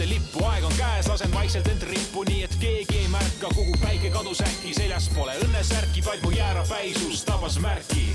Hoida 0.00 0.14
lippu, 0.14 0.44
aeg 0.48 0.64
on 0.64 0.72
käes, 0.78 1.08
lasen 1.08 1.32
vaikselt 1.34 1.68
end 1.68 1.82
rippu, 1.84 2.22
nii 2.28 2.44
et 2.46 2.54
keegi 2.60 3.02
ei 3.02 3.08
märka, 3.12 3.50
kuhu 3.54 3.76
päike 3.82 4.10
kadus 4.10 4.40
äkki, 4.40 4.72
seljas 4.74 5.10
pole 5.12 5.36
õnnesärki, 5.44 6.04
vaid 6.06 6.24
mu 6.24 6.32
jäärapäisus 6.32 7.24
tabas 7.28 7.60
märki. 7.60 8.08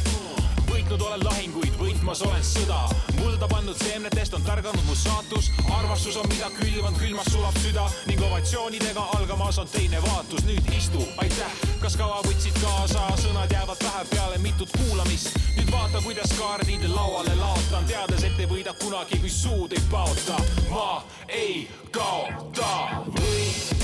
Võitnud 0.75 1.03
olen 1.07 1.23
lahinguid, 1.23 1.75
võitmas 1.79 2.21
olen 2.25 2.43
sõda, 2.43 2.81
mulda 3.19 3.47
pandud 3.47 3.77
seemnetest 3.79 4.33
on 4.35 4.43
tärganud 4.43 4.83
mu 4.87 4.95
saatus, 4.99 5.47
armastus 5.71 6.17
on, 6.19 6.27
mida 6.31 6.49
külvan, 6.57 6.97
külmas 6.99 7.29
sulab 7.31 7.55
süda 7.63 7.85
ning 8.09 8.23
ovatsioonidega 8.27 9.05
algamas 9.15 9.59
on 9.61 9.69
teine 9.71 10.01
vaatus, 10.03 10.43
nüüd 10.47 10.67
istu, 10.75 11.05
aitäh, 11.23 11.55
kas 11.83 11.95
kaua 11.99 12.19
võtsid 12.27 12.59
kaasa, 12.59 13.05
sõnad 13.23 13.55
jäävad 13.55 13.79
pähe 13.85 14.03
peale 14.11 14.41
mitut 14.43 14.73
kuulamist, 14.75 15.39
nüüd 15.55 15.71
vaata, 15.71 16.03
kuidas 16.03 16.35
kaardid 16.39 16.83
lauale 16.91 17.37
laotan, 17.39 17.87
teades, 17.87 18.27
et 18.27 18.43
ei 18.43 18.51
võida 18.51 18.75
kunagi, 18.83 19.21
kui 19.23 19.31
suud 19.31 19.77
ei 19.77 19.87
paota, 19.91 20.41
ma 20.73 20.89
ei 21.29 21.69
kaota. 21.95 22.75
võitja, 23.15 23.74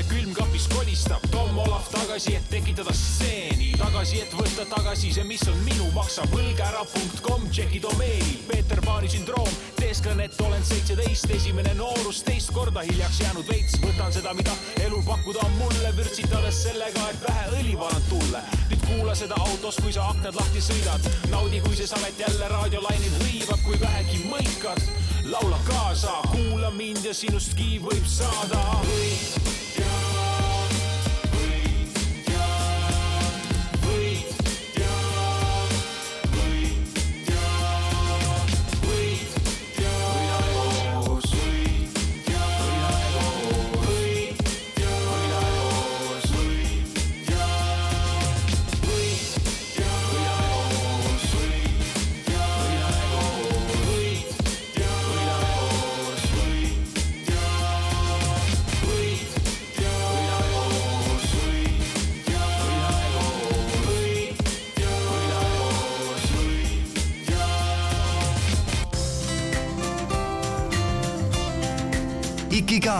see 0.00 0.08
külmkapis 0.08 0.68
kolistab, 0.68 1.20
Tom 1.30 1.58
Olav 1.58 1.84
tagasi, 1.92 2.34
et 2.36 2.46
tekitada 2.50 2.92
stseeni, 2.94 3.72
tagasi, 3.78 4.20
et 4.24 4.32
võtta 4.36 4.64
tagasi 4.70 5.10
see, 5.12 5.24
mis 5.28 5.42
on 5.50 5.58
minu, 5.66 5.88
maksa 5.94 6.24
võlg 6.32 6.60
ära 6.64 6.84
punkt 6.88 7.20
kom, 7.24 7.44
tšeki 7.50 7.80
domeenil, 7.84 8.38
Peeter 8.48 8.80
Paani 8.84 9.10
sündroom, 9.12 9.50
teesklen, 9.76 10.22
et 10.24 10.40
olen 10.40 10.64
seitseteist, 10.64 11.28
esimene 11.36 11.74
noorus, 11.76 12.22
teist 12.24 12.52
korda 12.56 12.84
hiljaks 12.86 13.20
jäänud 13.24 13.50
veits, 13.50 13.76
võtan 13.82 14.14
seda, 14.14 14.32
mida 14.36 14.54
elul 14.86 15.04
pakkuda 15.04 15.44
on 15.44 15.58
mulle, 15.58 15.92
vürtsitades 15.98 16.62
sellega, 16.64 17.10
et 17.10 17.28
vähe 17.28 17.46
õli 17.60 17.76
varan 17.80 18.08
tulle. 18.08 18.42
nüüd 18.70 18.86
kuula 18.86 19.14
seda 19.18 19.36
autos, 19.42 19.82
kui 19.82 19.92
sa 19.92 20.08
aknad 20.14 20.38
lahti 20.38 20.64
sõidad, 20.64 21.12
naudi, 21.34 21.60
kui 21.66 21.76
see 21.76 21.90
samet 21.90 22.24
jälle 22.24 22.48
raadiolainil 22.54 23.20
hõivab, 23.24 23.60
kui 23.66 23.80
vähegi 23.80 24.24
mõikad, 24.32 24.82
laula 25.28 25.60
kaasa, 25.68 26.20
kuula 26.32 26.72
mind 26.78 27.04
ja 27.04 27.14
sinustki 27.14 27.78
võib 27.84 28.06
saada. 28.08 28.64
võitja, 28.86 29.49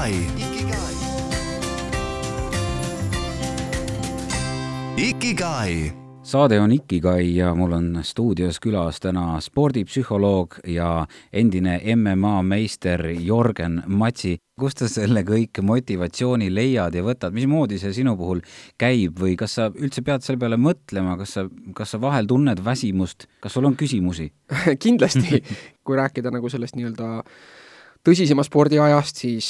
Ikigai. 0.01 0.17
Ikigai 4.97 5.93
saade 6.23 6.61
on 6.61 6.73
Ikigai 6.73 7.37
ja 7.37 7.55
mul 7.55 7.73
on 7.73 7.99
stuudios 8.03 8.61
külas 8.65 9.01
täna 9.01 9.41
spordipsühholoog 9.45 10.57
ja 10.73 11.07
endine 11.33 11.81
MMA 11.97 12.43
meister 12.43 13.07
Jörgen 13.11 13.83
Matsi. 13.87 14.39
kust 14.61 14.79
sa 14.79 14.89
selle 14.89 15.23
kõik 15.25 15.61
motivatsiooni 15.63 16.49
leiad 16.55 16.95
ja 16.95 17.05
võtad, 17.05 17.33
mismoodi 17.37 17.79
see 17.81 17.93
sinu 17.97 18.17
puhul 18.17 18.41
käib 18.81 19.21
või 19.21 19.37
kas 19.37 19.55
sa 19.57 19.71
üldse 19.73 20.05
pead 20.05 20.25
selle 20.25 20.41
peale 20.41 20.57
mõtlema, 20.57 21.17
kas 21.21 21.37
sa, 21.37 21.47
kas 21.77 21.93
sa 21.93 22.01
vahel 22.01 22.29
tunned 22.29 22.65
väsimust, 22.65 23.29
kas 23.41 23.53
sul 23.53 23.69
on 23.69 23.77
küsimusi? 23.77 24.31
kindlasti, 24.85 25.43
kui 25.85 25.97
rääkida 25.97 26.33
nagu 26.33 26.49
sellest 26.49 26.77
nii-öelda 26.77 27.25
tõsisema 28.07 28.45
spordiajast, 28.47 29.23
siis, 29.25 29.49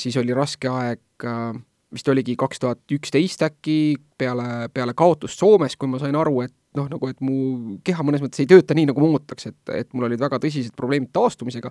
siis 0.00 0.16
oli 0.20 0.34
raske 0.36 0.70
aeg 0.70 1.26
äh, 1.26 1.58
vist 1.92 2.08
oligi 2.10 2.36
kaks 2.38 2.62
tuhat 2.62 2.94
üksteist 2.96 3.42
äkki 3.46 3.96
peale, 4.18 4.68
peale 4.74 4.94
kaotust 4.96 5.38
Soomes, 5.38 5.76
kui 5.78 5.90
ma 5.90 6.00
sain 6.02 6.16
aru, 6.18 6.40
et 6.44 6.54
noh, 6.76 6.88
nagu 6.92 7.08
et 7.08 7.20
mu 7.24 7.78
keha 7.86 8.04
mõnes 8.04 8.20
mõttes 8.20 8.42
ei 8.42 8.48
tööta 8.50 8.76
nii, 8.76 8.88
nagu 8.90 9.00
ma 9.00 9.16
ootaks, 9.16 9.48
et, 9.48 9.58
et 9.72 9.88
mul 9.96 10.08
olid 10.10 10.20
väga 10.20 10.40
tõsised 10.42 10.74
probleemid 10.76 11.12
taastumisega. 11.16 11.70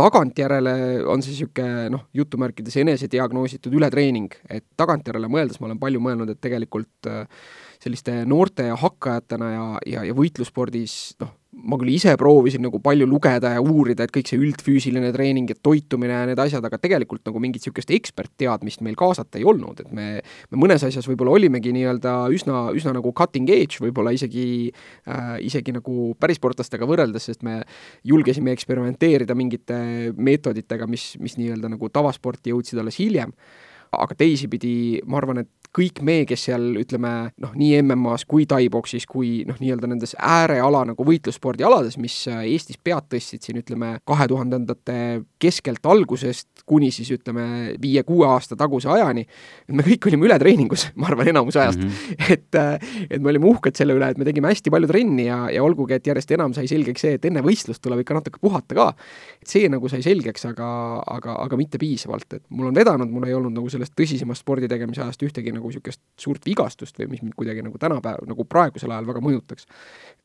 tagantjärele 0.00 0.74
on 1.06 1.22
see 1.22 1.36
niisugune 1.36 1.90
noh, 1.94 2.06
jutumärkides 2.16 2.80
enesediagnoositud 2.82 3.74
ületreening, 3.78 4.32
et 4.50 4.66
tagantjärele 4.80 5.30
mõeldes 5.30 5.60
ma 5.60 5.70
olen 5.70 5.82
palju 5.82 6.02
mõelnud, 6.02 6.32
et 6.32 6.40
tegelikult 6.42 7.10
äh, 7.10 7.44
selliste 7.82 8.22
noorte 8.28 8.66
ja 8.72 8.80
hakkajatena 8.80 9.52
ja, 9.52 9.66
ja, 9.86 10.08
ja 10.10 10.16
võitlusspordis 10.18 10.96
noh, 11.22 11.36
ma 11.50 11.74
küll 11.80 11.90
ise 11.90 12.12
proovisin 12.18 12.62
nagu 12.62 12.78
palju 12.82 13.06
lugeda 13.10 13.50
ja 13.56 13.62
uurida, 13.62 14.04
et 14.06 14.12
kõik 14.14 14.28
see 14.30 14.38
üldfüüsiline 14.38 15.10
treening 15.14 15.50
ja 15.50 15.56
toitumine 15.58 16.14
ja 16.14 16.28
need 16.30 16.38
asjad, 16.38 16.62
aga 16.66 16.78
tegelikult 16.78 17.24
nagu 17.26 17.42
mingit 17.42 17.64
niisugust 17.64 17.90
ekspertteadmist 17.96 18.84
meil 18.86 18.94
kaasata 18.98 19.40
ei 19.40 19.46
olnud, 19.50 19.82
et 19.82 19.90
me, 19.94 20.06
me 20.52 20.60
mõnes 20.62 20.84
asjas 20.86 21.08
võib-olla 21.10 21.34
olimegi 21.40 21.72
nii-öelda 21.74 22.14
üsna, 22.36 22.62
üsna 22.76 22.94
nagu 22.96 23.10
cutting 23.18 23.50
edge 23.50 23.82
võib-olla 23.82 24.14
isegi 24.14 24.44
äh,, 24.70 25.34
isegi 25.46 25.74
nagu 25.74 26.12
pärisportlastega 26.22 26.86
võrreldes, 26.88 27.26
sest 27.32 27.42
me 27.46 27.60
julgesime 28.06 28.54
eksperimenteerida 28.54 29.34
mingite 29.38 29.80
meetoditega, 30.16 30.86
mis, 30.90 31.16
mis 31.18 31.34
nii-öelda 31.40 31.74
nagu 31.74 31.90
tavasporti 31.90 32.54
jõudsid 32.54 32.78
alles 32.80 33.02
hiljem. 33.02 33.34
Aga 33.90 34.14
teisipidi 34.14 35.00
ma 35.10 35.18
arvan, 35.18 35.42
et 35.42 35.59
kõik 35.76 36.00
me, 36.02 36.16
kes 36.26 36.48
seal 36.48 36.64
ütleme 36.80 37.12
noh, 37.38 37.52
nii 37.54 37.78
MM-as 37.84 38.24
kui 38.28 38.46
tai-boksis 38.50 39.06
kui 39.10 39.44
noh, 39.46 39.58
nii-öelda 39.62 39.90
nendes 39.90 40.16
ääreala 40.18 40.82
nagu 40.88 41.04
võitlusspordialades, 41.06 41.94
mis 42.02 42.16
äh, 42.30 42.42
Eestis 42.50 42.80
pead 42.82 43.06
tõstsid 43.12 43.46
siin 43.46 43.60
ütleme 43.60 43.92
kahe 44.08 44.26
tuhandendate 44.30 44.96
keskelt 45.40 45.86
algusest 45.86 46.64
kuni 46.66 46.90
siis 46.94 47.12
ütleme 47.14 47.76
viie-kuue 47.82 48.26
aasta 48.26 48.58
taguse 48.58 48.90
ajani, 48.90 49.24
me 49.70 49.86
kõik 49.86 50.10
olime 50.10 50.26
ületreeningus, 50.28 50.88
ma 51.00 51.10
arvan, 51.10 51.30
enamus 51.30 51.58
ajast 51.60 51.82
mm. 51.82 51.90
-hmm. 51.90 52.32
et, 52.34 53.06
et 53.10 53.22
me 53.22 53.30
olime 53.30 53.46
uhked 53.52 53.78
selle 53.78 53.94
üle, 53.94 54.10
et 54.10 54.18
me 54.18 54.26
tegime 54.26 54.50
hästi 54.50 54.74
palju 54.74 54.90
trenni 54.90 55.28
ja, 55.28 55.44
ja 55.54 55.62
olgugi, 55.62 55.94
et 56.00 56.10
järjest 56.10 56.34
enam 56.34 56.54
sai 56.56 56.66
selgeks 56.70 57.06
see, 57.06 57.14
et 57.18 57.30
enne 57.30 57.44
võistlust 57.46 57.82
tuleb 57.82 58.02
ikka 58.02 58.18
natuke 58.18 58.42
puhata 58.42 58.74
ka. 58.74 58.88
et 59.40 59.54
see 59.54 59.70
nagu 59.70 59.88
sai 59.88 60.02
selgeks, 60.02 60.48
aga, 60.50 60.68
aga, 61.06 61.38
aga 61.46 61.56
mitte 61.60 61.78
piisavalt, 61.78 62.26
et 62.34 62.44
mul 62.50 62.72
on 62.72 62.74
vedanud, 62.74 63.10
mul 63.10 63.28
ei 63.28 63.38
olnud 63.38 63.54
nagu 63.54 63.70
sellest 63.70 63.94
tõsisemast 63.94 64.42
spordi 64.42 64.68
tegemise 64.68 65.02
ajast 65.04 65.22
ühtegi 65.22 65.54
nagu 65.54 65.59
niisugust 65.68 66.00
suurt 66.20 66.46
vigastust 66.46 66.98
või 67.00 67.10
mis 67.14 67.22
mind 67.22 67.36
kuidagi 67.36 67.64
nagu 67.66 67.78
tänapäeval, 67.78 68.28
nagu 68.30 68.46
praegusel 68.48 68.90
ajal 68.94 69.08
väga 69.10 69.20
mõjutaks. 69.24 69.66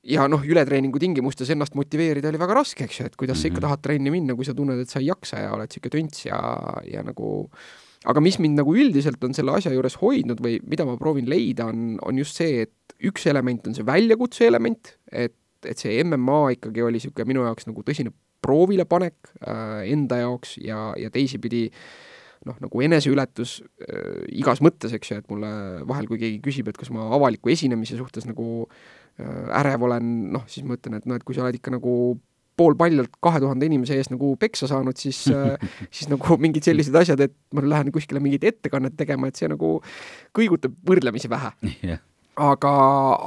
ja 0.04 0.28
noh, 0.28 0.44
ületreeningu 0.46 1.00
tingimustes 1.02 1.50
ennast 1.50 1.76
motiveerida 1.76 2.30
oli 2.30 2.40
väga 2.40 2.54
raske, 2.54 2.86
eks 2.86 3.00
ju, 3.00 3.06
et 3.06 3.16
kuidas 3.16 3.38
mm 3.38 3.40
-hmm. 3.40 3.42
sa 3.42 3.48
ikka 3.48 3.62
tahad 3.68 3.82
trenni 3.82 4.12
minna, 4.12 4.36
kui 4.36 4.46
sa 4.46 4.54
tunned, 4.54 4.80
et 4.80 4.90
sa 4.90 5.00
ei 5.00 5.08
jaksa 5.08 5.40
ja 5.40 5.54
oled 5.54 5.68
niisugune 5.68 5.92
tönts 5.92 6.26
ja, 6.26 6.40
ja 6.92 7.04
nagu 7.04 7.50
aga 8.06 8.22
mis 8.22 8.38
mind 8.40 8.60
nagu 8.60 8.76
üldiselt 8.76 9.24
on 9.24 9.34
selle 9.34 9.56
asja 9.58 9.74
juures 9.74 9.98
hoidnud 10.02 10.42
või 10.44 10.60
mida 10.68 10.86
ma 10.86 10.98
proovin 10.98 11.30
leida, 11.30 11.66
on, 11.66 11.98
on 12.06 12.18
just 12.18 12.36
see, 12.36 12.62
et 12.62 12.96
üks 13.04 13.26
element 13.28 13.68
on 13.68 13.74
see 13.78 13.86
väljakutse 13.86 14.46
element, 14.48 14.94
et, 15.12 15.36
et 15.66 15.78
see 15.78 16.04
MMA 16.04 16.42
ikkagi 16.60 16.86
oli 16.86 17.00
niisugune 17.00 17.26
minu 17.26 17.46
jaoks 17.48 17.68
nagu 17.70 17.84
tõsine 17.86 18.14
proovilepanek 18.46 19.32
äh, 19.42 19.86
enda 19.94 20.22
jaoks 20.22 20.58
ja, 20.62 20.92
ja 21.00 21.10
teisipidi 21.14 21.70
noh, 22.46 22.58
nagu 22.62 22.84
eneseületus 22.86 23.58
äh, 23.86 24.22
igas 24.36 24.62
mõttes, 24.66 24.94
eks 24.96 25.12
ju, 25.12 25.18
et 25.22 25.32
mulle 25.32 25.50
vahel, 25.88 26.10
kui 26.10 26.22
keegi 26.22 26.40
küsib, 26.44 26.70
et 26.70 26.80
kas 26.80 26.92
ma 26.94 27.10
avaliku 27.16 27.52
esinemise 27.54 27.98
suhtes 28.00 28.28
nagu 28.30 28.66
äh, 28.66 29.60
ärev 29.62 29.88
olen, 29.88 30.16
noh, 30.36 30.46
siis 30.52 30.68
ma 30.68 30.78
ütlen, 30.80 31.00
et 31.00 31.10
noh, 31.10 31.20
et 31.20 31.26
kui 31.26 31.38
sa 31.38 31.46
oled 31.46 31.60
ikka 31.60 31.74
nagu 31.78 31.96
poolpaljalt 32.56 33.18
kahe 33.24 33.42
tuhande 33.44 33.68
inimese 33.68 33.98
ees 34.00 34.10
nagu 34.12 34.32
peksa 34.40 34.70
saanud, 34.72 34.98
siis 35.00 35.26
äh, 35.32 35.56
siis 35.96 36.10
nagu 36.12 36.40
mingid 36.42 36.68
sellised 36.68 36.96
asjad, 36.96 37.24
et 37.28 37.36
ma 37.56 37.64
lähen 37.66 37.92
kuskile 37.96 38.24
mingit 38.24 38.48
ettekannet 38.48 38.98
tegema, 39.00 39.30
et 39.30 39.40
see 39.40 39.50
nagu 39.52 39.78
kõigutab 40.36 40.76
võrdlemisi 40.88 41.32
vähe. 41.32 41.52
Jah, 41.84 42.04
aga, 42.36 42.74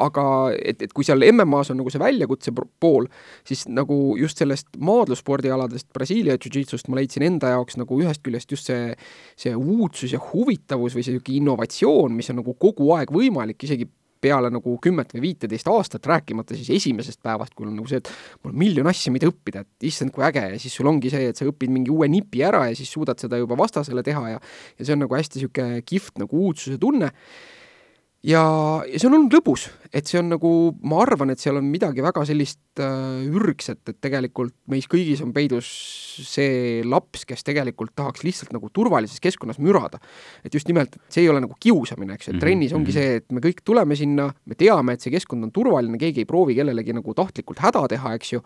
aga 0.07 0.25
et, 0.57 0.83
et 0.85 0.93
kui 0.95 1.07
seal 1.07 1.25
MM-as 1.31 1.73
on 1.73 1.81
nagu 1.81 1.93
see 1.93 2.03
väljakutse 2.03 2.53
pool, 2.55 3.09
siis 3.49 3.67
nagu 3.71 4.17
just 4.21 4.41
sellest 4.43 4.79
maadlusspordialadest 4.79 5.89
Brasiilia 5.97 6.39
jiu-jitsust 6.39 6.91
ma 6.93 7.01
leidsin 7.01 7.27
enda 7.29 7.55
jaoks 7.55 7.79
nagu 7.81 8.01
ühest 8.03 8.25
küljest 8.27 8.53
just 8.53 8.69
see, 8.69 8.93
see 9.39 9.55
uudsus 9.57 10.13
ja 10.15 10.21
huvitavus 10.33 10.97
või 10.97 11.07
see 11.07 11.17
niisugune 11.17 11.43
innovatsioon, 11.43 12.19
mis 12.19 12.29
on 12.33 12.43
nagu 12.43 12.57
kogu 12.61 12.93
aeg 12.97 13.13
võimalik, 13.15 13.65
isegi 13.65 13.89
peale 14.21 14.51
nagu 14.51 14.75
kümmet 14.83 15.13
või 15.15 15.29
viiteist 15.29 15.69
aastat, 15.71 16.07
rääkimata 16.07 16.57
siis 16.59 16.71
esimesest 16.75 17.21
päevast, 17.23 17.55
kui 17.55 17.67
on 17.67 17.77
nagu 17.77 17.87
see, 17.91 18.01
et 18.03 18.11
mul 18.43 18.53
on 18.53 18.59
miljon 18.59 18.91
asja, 18.91 19.13
mida 19.15 19.29
õppida, 19.31 19.63
et 19.63 19.89
issand, 19.89 20.13
kui 20.15 20.27
äge 20.27 20.43
ja 20.55 20.59
siis 20.61 20.75
sul 20.75 20.91
ongi 20.91 21.13
see, 21.13 21.31
et 21.31 21.39
sa 21.39 21.47
õpid 21.49 21.73
mingi 21.73 21.93
uue 21.95 22.09
nipi 22.11 22.43
ära 22.47 22.65
ja 22.71 22.75
siis 22.79 22.91
suudad 22.93 23.21
seda 23.23 23.39
juba 23.41 23.59
vastasele 23.59 24.03
teha 24.07 24.25
ja 24.35 24.41
ja 24.41 24.85
see 24.85 24.95
on 24.95 25.05
nagu 25.05 25.15
hästi 25.15 25.39
niisugune 25.39 25.83
kihvt 25.87 26.19
nagu 26.23 26.43
uudsuse 26.49 26.79
tunne 26.83 27.13
ja, 28.23 28.43
ja 28.87 28.99
see 28.99 29.09
on 29.09 29.19
olnud 29.19 29.39
lõbus, 29.39 29.69
et 29.93 30.09
see 30.09 30.19
on 30.21 30.29
nagu, 30.33 30.51
ma 30.89 31.01
arvan, 31.05 31.33
et 31.33 31.41
seal 31.41 31.59
on 31.61 31.67
midagi 31.69 32.03
väga 32.05 32.25
sellist 32.29 32.83
äh, 32.83 33.25
ürgset, 33.29 33.81
et 33.89 33.99
tegelikult 34.05 34.55
meis 34.71 34.89
kõigis 34.91 35.23
on 35.25 35.33
peidus 35.37 35.69
see 36.27 36.83
laps, 36.87 37.25
kes 37.29 37.45
tegelikult 37.47 37.95
tahaks 37.99 38.25
lihtsalt 38.27 38.53
nagu 38.55 38.71
turvalises 38.75 39.23
keskkonnas 39.23 39.61
mürada. 39.63 40.01
et 40.45 40.55
just 40.55 40.69
nimelt, 40.69 40.95
et 40.97 41.15
see 41.15 41.25
ei 41.25 41.31
ole 41.33 41.43
nagu 41.45 41.55
kiusamine, 41.61 42.17
eks 42.17 42.29
ju, 42.29 42.35
et 42.35 42.43
trennis 42.43 42.75
ongi 42.77 42.95
see, 42.95 43.19
et 43.21 43.27
me 43.33 43.43
kõik 43.45 43.63
tuleme 43.65 43.97
sinna, 43.99 44.29
me 44.47 44.59
teame, 44.59 44.95
et 44.95 45.05
see 45.05 45.15
keskkond 45.15 45.49
on 45.49 45.53
turvaline, 45.55 45.99
keegi 46.01 46.25
ei 46.25 46.29
proovi 46.29 46.57
kellelegi 46.59 46.97
nagu 46.97 47.15
tahtlikult 47.17 47.63
häda 47.63 47.87
teha, 47.95 48.15
eks 48.19 48.35
ju, 48.35 48.43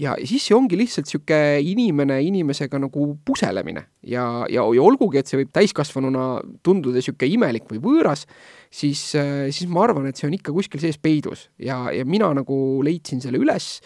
ja, 0.00 0.14
ja 0.16 0.26
siis 0.26 0.48
see 0.48 0.56
ongi 0.56 0.78
lihtsalt 0.80 1.08
niisugune 1.08 1.60
inimene 1.70 2.20
inimesega 2.24 2.80
nagu 2.80 3.12
puselemine. 3.26 3.86
Ja, 4.06 4.46
ja, 4.48 4.64
ja 4.64 4.82
olgugi, 4.82 5.20
et 5.20 5.28
see 5.28 5.42
võib 5.42 5.52
täiskasvanuna 5.54 6.26
tunduda 6.64 7.00
niisugune 7.00 7.34
imelik 7.36 7.68
või 7.70 7.82
võõras, 7.84 8.26
siis, 8.70 9.02
siis 9.12 9.68
ma 9.70 9.84
arvan, 9.84 10.08
et 10.08 10.20
see 10.20 10.28
on 10.28 10.36
ikka 10.36 10.54
kuskil 10.56 10.79
sees 10.82 10.98
peidus 10.98 11.48
ja, 11.58 11.86
ja 11.94 12.04
mina 12.08 12.32
nagu 12.36 12.56
leidsin 12.86 13.22
selle 13.22 13.40
üles 13.42 13.78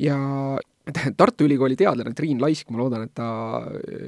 ja 0.00 0.16
Tartu 1.18 1.44
Ülikooli 1.46 1.74
teadlane 1.78 2.12
Triin 2.14 2.38
Laisk, 2.38 2.68
ma 2.70 2.78
loodan, 2.78 3.06
et 3.08 3.14
ta 3.16 3.26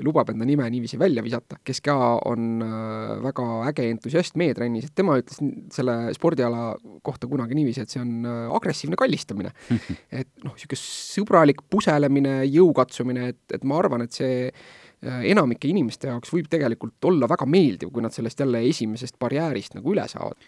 lubab 0.07 0.31
enda 0.31 0.47
nime 0.47 0.67
niiviisi 0.71 0.99
välja 1.01 1.25
visata, 1.27 1.59
kes 1.67 1.81
ka 1.83 1.97
on 2.31 2.63
äh, 2.63 3.15
väga 3.25 3.47
äge 3.73 3.89
entusiast 3.91 4.39
meie 4.39 4.55
trennis, 4.55 4.87
et 4.87 4.95
tema 4.99 5.17
ütles 5.19 5.41
selle 5.75 5.97
spordiala 6.15 6.71
kohta 7.07 7.27
kunagi 7.31 7.59
niiviisi, 7.59 7.83
et 7.83 7.95
see 7.95 8.03
on 8.03 8.13
äh, 8.23 8.45
agressiivne 8.55 8.99
kallistamine. 9.01 9.51
et 10.21 10.31
noh, 10.45 10.55
niisugune 10.55 10.83
sõbralik 10.85 11.65
puselemine, 11.71 12.41
jõu 12.47 12.71
katsumine, 12.77 13.33
et, 13.35 13.43
et 13.59 13.67
ma 13.67 13.81
arvan, 13.83 14.07
et 14.07 14.15
see 14.15 14.47
äh, 14.47 15.21
enamike 15.33 15.71
inimeste 15.73 16.13
jaoks 16.13 16.31
võib 16.37 16.47
tegelikult 16.53 17.11
olla 17.11 17.27
väga 17.31 17.49
meeldiv, 17.51 17.91
kui 17.91 18.07
nad 18.07 18.15
sellest 18.15 18.47
jälle 18.47 18.63
esimesest 18.71 19.19
barjäärist 19.19 19.75
nagu 19.81 19.97
üle 19.97 20.07
saavad. 20.11 20.39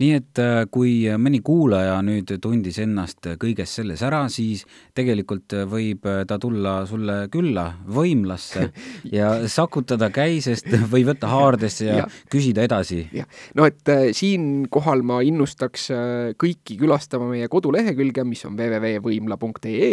Nii 0.00 0.12
et 0.16 0.42
äh, 0.42 0.64
kui 0.70 1.06
mõni 1.20 1.40
kuulaja 1.44 1.98
nüüd 2.04 2.34
tundis 2.42 2.78
ennast 2.82 3.28
kõiges 3.40 3.76
selles 3.78 4.02
ära, 4.06 4.24
siis 4.32 4.64
tegelikult 4.96 5.54
võib 5.70 6.06
ta 6.28 6.38
tulla 6.42 6.78
sulle 6.88 7.18
külla 7.32 7.66
võimlasse 7.86 8.68
ja 9.16 9.32
sakutada 9.50 10.10
käisest 10.14 10.68
või 10.90 11.06
võtta 11.08 11.30
haardesse 11.30 11.86
ja 11.88 12.00
Jah. 12.02 12.18
küsida 12.32 12.64
edasi. 12.66 13.02
jah, 13.14 13.28
no 13.58 13.66
et 13.68 13.92
äh, 13.92 14.08
siinkohal 14.16 15.04
ma 15.06 15.20
innustaks 15.26 15.88
äh, 15.94 16.32
kõiki 16.38 16.78
külastama 16.80 17.30
meie 17.30 17.48
kodulehekülge, 17.52 18.24
mis 18.28 18.44
on 18.48 18.56
www.võimla.ee 18.58 19.92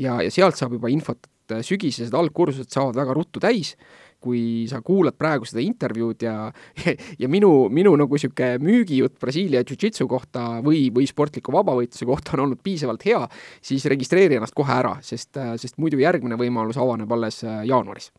ja, 0.00 0.18
ja 0.22 0.30
sealt 0.32 0.58
saab 0.60 0.76
juba 0.78 0.90
infot, 0.92 1.28
et 1.44 1.58
äh, 1.58 1.64
sügisesed 1.66 2.14
algkursused 2.16 2.72
saavad 2.72 2.98
väga 3.02 3.16
ruttu 3.16 3.42
täis 3.42 3.74
kui 4.24 4.64
sa 4.70 4.80
kuulad 4.84 5.16
praegu 5.20 5.48
seda 5.48 5.62
intervjuud 5.64 6.24
ja, 6.26 6.34
ja 7.22 7.30
minu, 7.30 7.52
minu 7.74 7.94
nagu 8.00 8.16
niisugune 8.16 8.58
müügijutt 8.64 9.18
Brasiilia 9.20 9.64
jiu-jitsu 9.64 10.08
kohta 10.10 10.46
või, 10.64 10.88
või 10.94 11.08
sportliku 11.10 11.54
vabavõitluse 11.54 12.08
kohta 12.08 12.36
on 12.36 12.46
olnud 12.48 12.64
piisavalt 12.64 13.06
hea, 13.06 13.22
siis 13.64 13.86
registreeri 13.90 14.40
ennast 14.40 14.56
kohe 14.56 14.74
ära, 14.74 14.96
sest, 15.04 15.36
sest 15.60 15.80
muidu 15.82 16.00
järgmine 16.02 16.38
võimalus 16.40 16.80
avaneb 16.80 17.10
alles 17.14 17.42
jaanuaris 17.44 18.10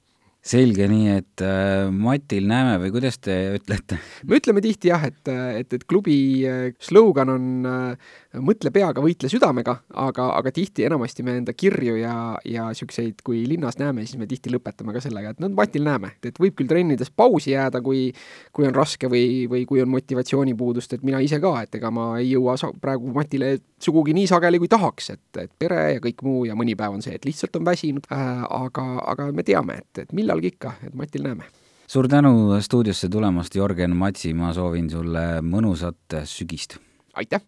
selge, 0.46 0.86
nii 0.90 1.10
et 1.10 1.42
äh, 1.42 1.88
Matil 1.90 2.46
näeme 2.50 2.78
või 2.84 2.92
kuidas 2.94 3.18
te 3.18 3.34
ütlete? 3.58 3.98
me 4.30 4.38
ütleme 4.38 4.62
tihti 4.62 4.92
jah, 4.92 5.02
et, 5.08 5.24
et, 5.32 5.74
et 5.74 5.86
klubi 5.90 6.18
äh, 6.46 6.68
slogan 6.84 7.32
on 7.34 7.48
äh, 7.66 8.12
mõtle 8.46 8.70
peaga, 8.76 9.02
võitle 9.02 9.30
südamega, 9.32 9.80
aga, 10.06 10.28
aga 10.38 10.54
tihti 10.54 10.86
enamasti 10.86 11.26
me 11.26 11.40
enda 11.40 11.56
kirju 11.58 11.98
ja, 11.98 12.16
ja 12.46 12.68
niisuguseid, 12.70 13.24
kui 13.26 13.42
linnas 13.50 13.80
näeme, 13.82 14.06
siis 14.06 14.20
me 14.22 14.30
tihti 14.30 14.54
lõpetame 14.54 14.94
ka 14.94 15.02
sellega, 15.04 15.34
et 15.34 15.42
no 15.42 15.50
Matil 15.56 15.86
näeme, 15.88 16.14
et 16.26 16.38
võib 16.42 16.58
küll 16.60 16.70
trennides 16.70 17.10
pausi 17.10 17.56
jääda, 17.56 17.82
kui 17.86 18.12
kui 18.56 18.68
on 18.68 18.76
raske 18.76 19.10
või, 19.12 19.46
või 19.50 19.66
kui 19.68 19.82
on 19.82 19.90
motivatsioonipuudust, 19.92 20.94
et 20.96 21.06
mina 21.06 21.20
ise 21.24 21.40
ka, 21.44 21.56
et 21.66 21.80
ega 21.80 21.92
ma 21.94 22.12
ei 22.22 22.30
jõua 22.36 22.56
praegu 22.82 23.12
Matile 23.16 23.56
sugugi 23.82 24.14
nii 24.16 24.28
sageli, 24.30 24.60
kui 24.62 24.70
tahaks, 24.72 25.10
et, 25.16 25.26
et 25.42 25.52
pere 25.60 25.82
ja 25.96 26.04
kõik 26.04 26.24
muu 26.26 26.46
ja 26.48 26.56
mõni 26.58 26.78
päev 26.78 26.96
on 26.98 27.04
see, 27.06 27.18
et 27.18 27.26
lihtsalt 27.28 27.58
on 27.60 27.66
väsinud 27.68 28.08
äh,, 28.14 28.46
aga, 28.46 28.86
aga 29.12 29.30
me 29.36 29.46
teame, 29.48 29.80
et, 29.84 30.06
et 30.06 30.16
millalgi 30.36 30.54
ikka, 30.56 30.76
et 30.84 30.94
Matil 30.94 31.24
näeme. 31.24 31.44
suur 31.88 32.08
tänu 32.08 32.62
stuudiosse 32.62 33.10
tulemast, 33.10 33.56
Jörgen 33.56 33.96
Matsi, 33.96 34.34
ma 34.34 34.54
soovin 34.54 34.90
sulle 34.90 35.42
mõnusat 35.42 36.24
sügist! 36.26 36.78
aitäh! 37.14 37.42